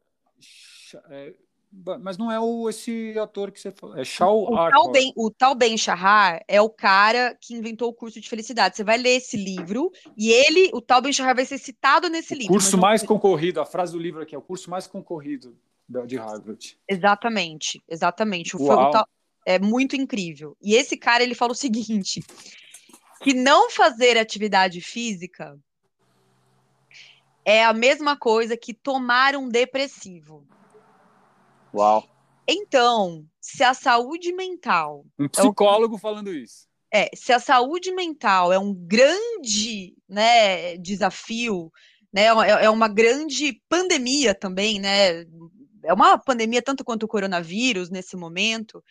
[1.11, 1.35] é,
[1.71, 3.97] mas não é o, esse ator que você falou.
[3.97, 7.95] É Shaw o tal, ben, o tal Ben Shahar é o cara que inventou o
[7.95, 8.77] curso de felicidade.
[8.77, 12.35] Você vai ler esse livro e ele, o tal Ben Shahar, vai ser citado nesse
[12.35, 12.53] o livro.
[12.53, 13.09] Curso mais não...
[13.09, 15.57] concorrido, a frase do livro aqui é o curso mais concorrido
[16.07, 16.79] de Harvard.
[16.89, 18.57] Exatamente, exatamente.
[18.57, 19.07] O, o tal,
[19.47, 20.57] é muito incrível.
[20.63, 22.23] E esse cara ele fala o seguinte:
[23.23, 25.59] que não fazer atividade física
[27.45, 30.47] é a mesma coisa que tomar um depressivo.
[31.75, 32.09] Uau.
[32.49, 35.05] Então, se a saúde mental.
[35.19, 36.67] Um psicólogo é falando isso.
[36.91, 41.71] É, se a saúde mental é um grande né, desafio,
[42.11, 45.27] né, é, é uma grande pandemia também, né?
[45.85, 48.83] É uma pandemia tanto quanto o coronavírus nesse momento.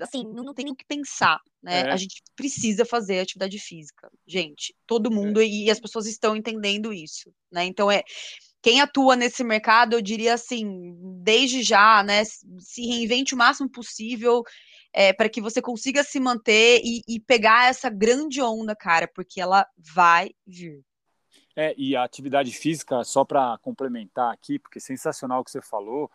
[0.00, 1.80] Assim, não, não tem o que pensar, né?
[1.80, 1.90] É.
[1.90, 4.74] A gente precisa fazer atividade física, gente.
[4.86, 5.46] Todo mundo é.
[5.46, 7.64] e as pessoas estão entendendo isso, né?
[7.64, 8.04] Então é
[8.64, 14.42] quem atua nesse mercado, eu diria assim, desde já, né, se reinvente o máximo possível
[14.90, 19.38] é, para que você consiga se manter e, e, pegar essa grande onda, cara, porque
[19.38, 20.82] ela vai vir.
[21.54, 25.60] É, e a atividade física, só para complementar aqui, porque é sensacional o que você
[25.60, 26.10] falou,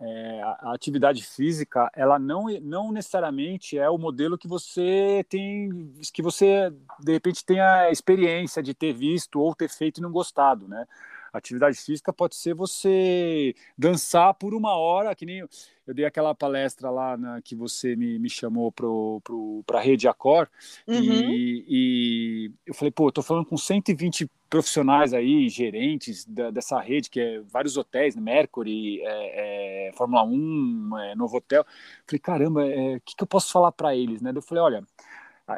[0.00, 6.20] é, a atividade física, ela não, não necessariamente é o modelo que você tem, que
[6.20, 10.84] você de repente tenha experiência de ter visto ou ter feito e não gostado, né?
[11.32, 15.38] Atividade física pode ser você dançar por uma hora, que nem
[15.86, 20.48] eu dei aquela palestra lá na, que você me, me chamou para a Rede Acor,
[20.86, 21.02] uhum.
[21.02, 26.78] e, e, eu falei, pô, eu tô falando com 120 profissionais aí, gerentes da, dessa
[26.78, 31.64] rede, que é vários hotéis, né, Mercury, é, é, Fórmula 1, é, Novo Hotel.
[32.06, 34.20] Falei, caramba, o é, que, que eu posso falar para eles?
[34.20, 34.30] Né?
[34.34, 34.86] Eu falei, olha,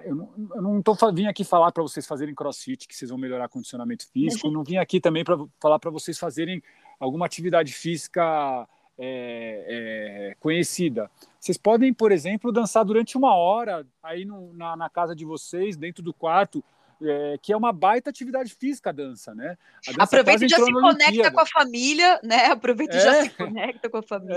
[0.04, 3.18] eu não, eu não tô, vim aqui falar para vocês fazerem crossfit, que vocês vão
[3.18, 4.50] melhorar condicionamento físico.
[4.50, 6.62] Não vim aqui também para falar para vocês fazerem
[6.98, 8.66] alguma atividade física
[8.98, 11.10] é, é, conhecida.
[11.38, 15.76] Vocês podem, por exemplo, dançar durante uma hora aí no, na, na, casa de vocês,
[15.76, 16.64] dentro do quarto,
[17.02, 19.58] é, que é uma baita atividade física a dança, né?
[19.86, 22.46] A dança Aproveita e já se conecta com a família, né?
[22.46, 24.36] Aproveita e já se conecta com a família.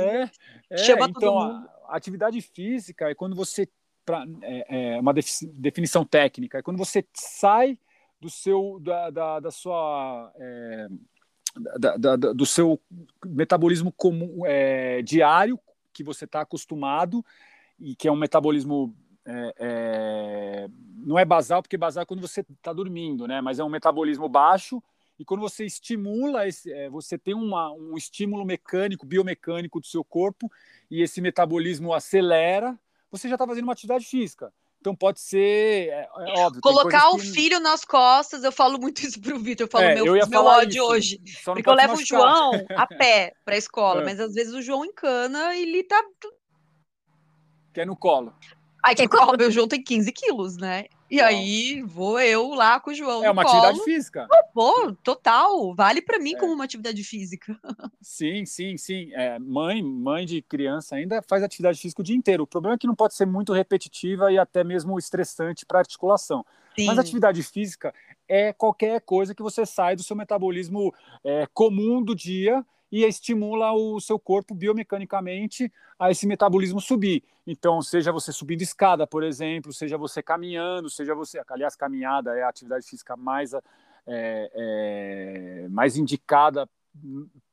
[0.69, 3.67] É, é Chama então, a, a atividade física é quando você
[4.07, 6.57] pra, é, é uma definição técnica.
[6.57, 7.77] É quando você sai
[8.21, 10.87] do seu da, da, da sua é,
[11.77, 12.79] da, da, do seu
[13.25, 15.59] metabolismo comum é, diário
[15.91, 17.23] que você está acostumado
[17.77, 18.95] e que é um metabolismo
[19.25, 20.67] é, é,
[21.05, 23.41] não é basal porque basal é quando você está dormindo, né?
[23.41, 24.81] Mas é um metabolismo baixo
[25.19, 30.03] e quando você estimula esse, é, você tem uma, um estímulo mecânico, biomecânico do seu
[30.03, 30.49] corpo
[30.89, 32.79] e esse metabolismo acelera
[33.17, 34.51] você já está fazendo uma atividade física.
[34.79, 36.61] Então pode ser, é, é óbvio.
[36.61, 37.31] Colocar o que...
[37.31, 40.45] filho nas costas, eu falo muito isso pro Vitor, eu falo é, meu, eu meu
[40.45, 41.21] ódio isso, hoje.
[41.43, 44.05] Porque eu levo o João a pé para a escola, é.
[44.05, 46.01] mas às vezes o João encana e ele tá.
[47.73, 48.33] Quer no colo.
[48.83, 50.85] Ai, que colo, meu João tem 15 quilos, né?
[51.09, 53.23] E aí vou eu lá com o João.
[53.23, 53.55] É uma colo.
[53.57, 54.27] atividade física.
[54.53, 55.73] Pô, total.
[55.73, 56.37] Vale para mim É.
[56.39, 57.57] como uma atividade física.
[58.01, 59.11] Sim, sim, sim.
[59.13, 62.43] É, mãe, mãe de criança ainda faz atividade física o dia inteiro.
[62.43, 65.81] O problema é que não pode ser muito repetitiva e até mesmo estressante para a
[65.81, 66.45] articulação.
[66.77, 66.85] Sim.
[66.87, 67.93] Mas atividade física
[68.27, 70.93] é qualquer coisa que você sai do seu metabolismo
[71.23, 77.23] é, comum do dia e estimula o seu corpo biomecanicamente a esse metabolismo subir.
[77.45, 81.41] Então, seja você subindo escada, por exemplo, seja você caminhando, seja você.
[81.49, 83.61] Aliás, caminhada é a atividade física mais, é,
[84.05, 86.69] é, mais indicada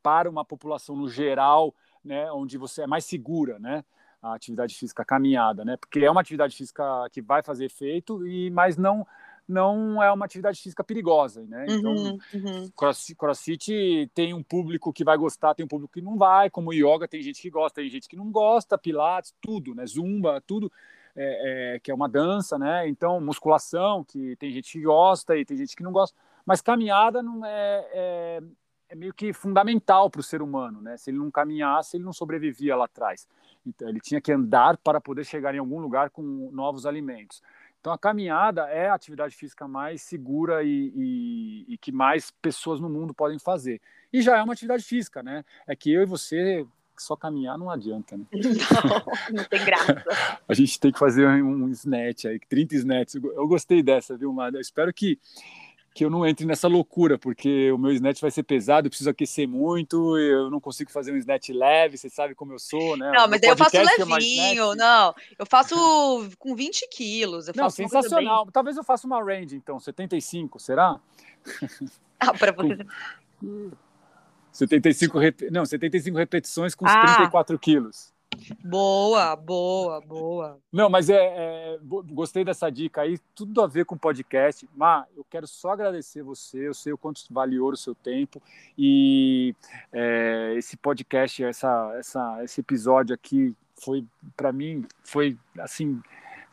[0.02, 1.74] para uma população no geral,
[2.04, 3.84] né, onde você é mais segura, né?
[4.22, 5.76] A atividade física caminhada, né?
[5.76, 6.82] Porque é uma atividade física
[7.12, 9.06] que vai fazer efeito, e mas não
[9.46, 11.66] não é uma atividade física perigosa, né?
[11.68, 12.70] Então, Uhum, uhum.
[12.74, 16.72] cross- crossfit tem um público que vai gostar, tem um público que não vai, como
[16.72, 19.86] yoga tem gente que gosta, tem gente que não gosta, pilates, tudo, né?
[19.86, 20.72] Zumba, tudo
[21.16, 22.88] é, é, que é uma dança, né?
[22.88, 27.22] Então, musculação, que tem gente que gosta e tem gente que não gosta, mas caminhada
[27.22, 28.42] não é, é,
[28.88, 30.96] é meio que fundamental para o ser humano, né?
[30.96, 33.28] Se ele não caminhasse, ele não sobrevivia lá atrás.
[33.66, 36.22] Então, ele tinha que andar para poder chegar em algum lugar com
[36.52, 37.42] novos alimentos.
[37.84, 42.80] Então, a caminhada é a atividade física mais segura e, e, e, que mais pessoas
[42.80, 43.78] no mundo podem fazer.
[44.10, 45.44] E já é uma atividade física, né?
[45.66, 46.66] É que eu e você
[46.96, 48.24] só caminhar não adianta, né?
[48.32, 50.02] Não, não tem graça.
[50.48, 53.22] A gente tem que fazer um snatch aí, 30 snatches.
[53.22, 54.56] Eu gostei dessa, viu, Mada?
[54.56, 55.18] Eu espero que,
[55.94, 59.08] que eu não entre nessa loucura, porque o meu snatch vai ser pesado, eu preciso
[59.08, 63.12] aquecer muito, eu não consigo fazer um snatch leve, você sabe como eu sou, né?
[63.12, 64.76] Não, mas daí eu faço é levinho, snatch.
[64.76, 65.14] não.
[65.38, 65.76] Eu faço
[66.36, 67.46] com 20 quilos.
[67.54, 68.48] Não, sensacional.
[68.52, 70.98] Talvez eu faça uma range, então, 75, será?
[71.60, 71.70] Bem...
[72.18, 72.78] Ah, pra você.
[74.50, 75.50] 75, rep...
[75.50, 77.04] não, 75 repetições com Ah.
[77.16, 78.13] 34 quilos.
[78.64, 80.58] Boa, boa, boa.
[80.72, 84.68] Não, mas é, é, gostei dessa dica aí, tudo a ver com podcast.
[84.74, 88.42] Má, eu quero só agradecer você, eu sei o quanto valioso o seu tempo
[88.76, 89.54] e
[89.92, 94.04] é, esse podcast, essa, essa, esse episódio aqui foi,
[94.36, 96.00] para mim, foi assim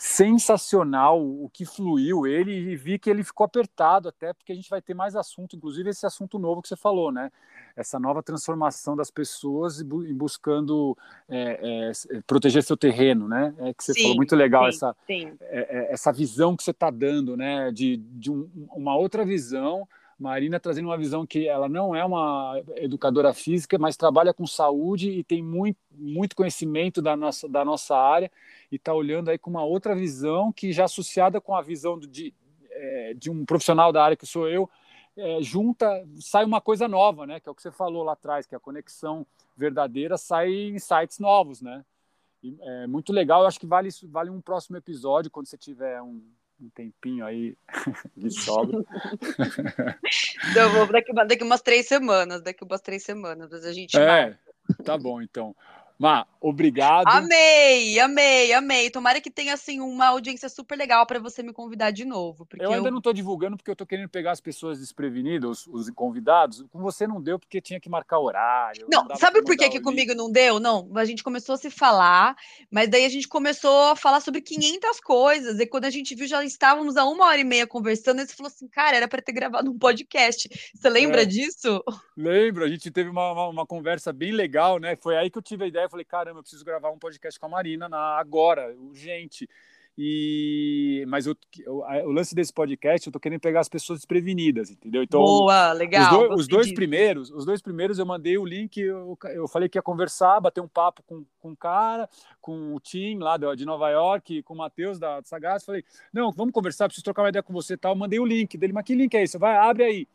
[0.04, 4.68] sensacional o que fluiu ele e vi que ele ficou apertado até porque a gente
[4.68, 7.32] vai ter mais assunto, inclusive esse assunto novo que você falou, né?
[7.76, 10.98] Essa nova transformação das pessoas em buscando
[11.30, 13.54] é, é, s- proteger seu terreno, né?
[13.60, 14.70] É que você Sim, falou muito legal sim.
[14.70, 15.34] essa Sim.
[15.40, 17.72] é- é- essa visão que você está dando, né?
[17.72, 19.88] De, de um- uma outra visão.
[20.22, 25.10] Marina trazendo uma visão que ela não é uma educadora física, mas trabalha com saúde
[25.10, 28.32] e tem muito, muito conhecimento da nossa, da nossa área
[28.72, 32.36] e está olhando aí com uma outra visão que já associada com a visão de,
[32.70, 34.70] é, de um profissional da área que sou eu,
[35.18, 37.40] é, junta, sai uma coisa nova, né?
[37.40, 39.26] Que é o que você falou lá atrás, que a conexão
[39.58, 41.84] verdadeira sai sites novos, né?
[42.44, 46.00] E é muito legal, eu acho que vale, vale um próximo episódio, quando você tiver
[46.00, 46.22] um,
[46.62, 47.56] um tempinho aí
[48.16, 48.80] de sobra.
[50.52, 53.98] Então, vou daqui, daqui umas três semanas, daqui umas três semanas, a gente.
[53.98, 54.38] É,
[54.84, 55.56] tá bom então.
[56.02, 57.06] Má, obrigado.
[57.08, 58.90] Amei, amei, amei.
[58.90, 62.72] Tomara que tenha assim uma audiência super legal para você me convidar de novo, Eu
[62.72, 65.90] ainda eu- não estou divulgando porque eu estou querendo pegar as pessoas desprevenidas, os, os
[65.92, 66.66] convidados.
[66.72, 68.88] Com você não deu porque tinha que marcar horário.
[68.92, 70.60] Não, dava sabe por que, que comigo não deu?
[70.60, 72.36] Não, a gente começou a se falar,
[72.72, 76.26] mas daí a gente começou a falar sobre 500 coisas, e quando a gente viu,
[76.28, 79.22] já estávamos há uma hora e meia conversando, e você falou assim, cara, era para
[79.22, 80.50] ter gravado um podcast.
[80.74, 81.26] Você lembra É.
[81.26, 81.84] disso?
[82.18, 84.96] Lembro, a gente teve uma, uma, uma conversa bem legal, né?
[84.96, 85.91] Foi aí que eu tive a ideia.
[85.92, 89.48] Eu falei, caramba, eu preciso gravar um podcast com a Marina na, agora, urgente.
[89.98, 91.36] E mas eu,
[91.66, 95.04] eu- a- o lance desse podcast, eu tô querendo pegar as pessoas desprevenidas, entendeu?
[95.04, 96.10] Então, Boa, os, legal.
[96.18, 99.78] dois, os dois primeiros, os dois primeiros eu mandei o link, eu, eu falei que
[99.78, 103.90] ia conversar, bater um papo com, com o cara, com o Tim lá de, Nova
[103.90, 105.84] York, com o Matheus da Sagaz, falei,
[106.14, 108.72] não, vamos conversar, preciso trocar uma ideia com você e tal, mandei o link dele,
[108.74, 109.38] mas que link é esse?
[109.38, 110.08] Vai, abre aí.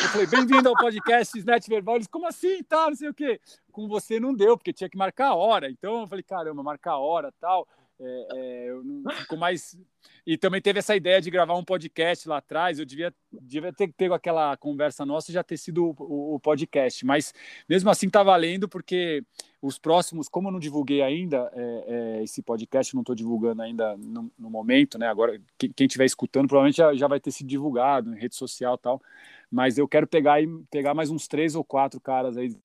[0.00, 1.96] Eu falei, bem-vindo ao podcast Snatch Verbal.
[1.96, 3.40] Eles, como assim, tal, não sei o quê.
[3.72, 5.68] Com você não deu, porque tinha que marcar a hora.
[5.70, 7.66] Então eu falei, caramba, marcar a hora, tal.
[8.00, 9.76] É, é, eu não, ficou mais...
[10.24, 12.78] E também teve essa ideia de gravar um podcast lá atrás.
[12.78, 16.40] Eu devia, devia ter pego aquela conversa nossa e já ter sido o, o- o
[16.40, 17.04] podcast.
[17.04, 17.34] Mas
[17.68, 19.24] mesmo assim tá valendo, porque
[19.60, 21.84] os próximos, como eu não divulguei ainda é,
[22.18, 25.08] é, esse podcast, não estou divulgando ainda no, no momento, né?
[25.08, 28.78] Agora, quem estiver escutando provavelmente já, já vai ter sido divulgado em rede social e
[28.78, 29.02] tal.
[29.50, 30.38] Mas eu quero pegar,
[30.70, 32.56] pegar mais uns três ou quatro caras aí.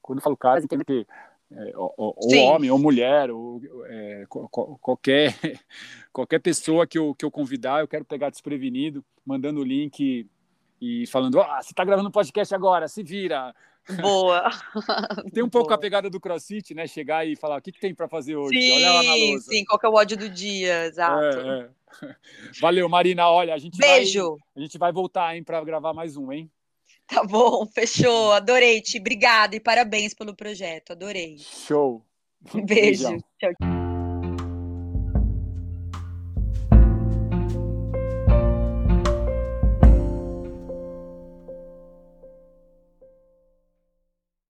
[0.00, 1.06] Quando eu falo caras, tem que
[1.50, 2.14] é, ou, ou-
[2.44, 5.34] homem, ou mulher, ou é, qualquer,
[6.12, 10.28] qualquer pessoa que eu, que eu convidar, eu quero pegar desprevenido, mandando o link
[10.80, 13.54] e falando: ah, você está gravando um podcast agora, se vira.
[14.00, 14.50] Boa.
[15.32, 15.76] Tem um pouco Boa.
[15.76, 16.86] a pegada do CrossFit, né?
[16.86, 18.58] Chegar e falar o que, que tem para fazer hoje.
[18.58, 19.50] Sim, Olha lá na lousa.
[19.50, 21.38] sim, qual que é o ódio do dia, exato.
[21.38, 22.14] É, é.
[22.60, 23.28] Valeu, Marina.
[23.28, 24.30] Olha, a gente Beijo.
[24.30, 26.50] vai, a gente vai voltar, hein, para gravar mais um, hein?
[27.06, 28.32] Tá bom, fechou.
[28.32, 28.98] Adorei, Ti.
[28.98, 30.92] Obrigada e parabéns pelo projeto.
[30.92, 31.38] Adorei.
[31.38, 32.04] Show.
[32.54, 33.08] Um beijo.
[33.08, 33.18] Beijão.
[33.38, 33.77] Tchau.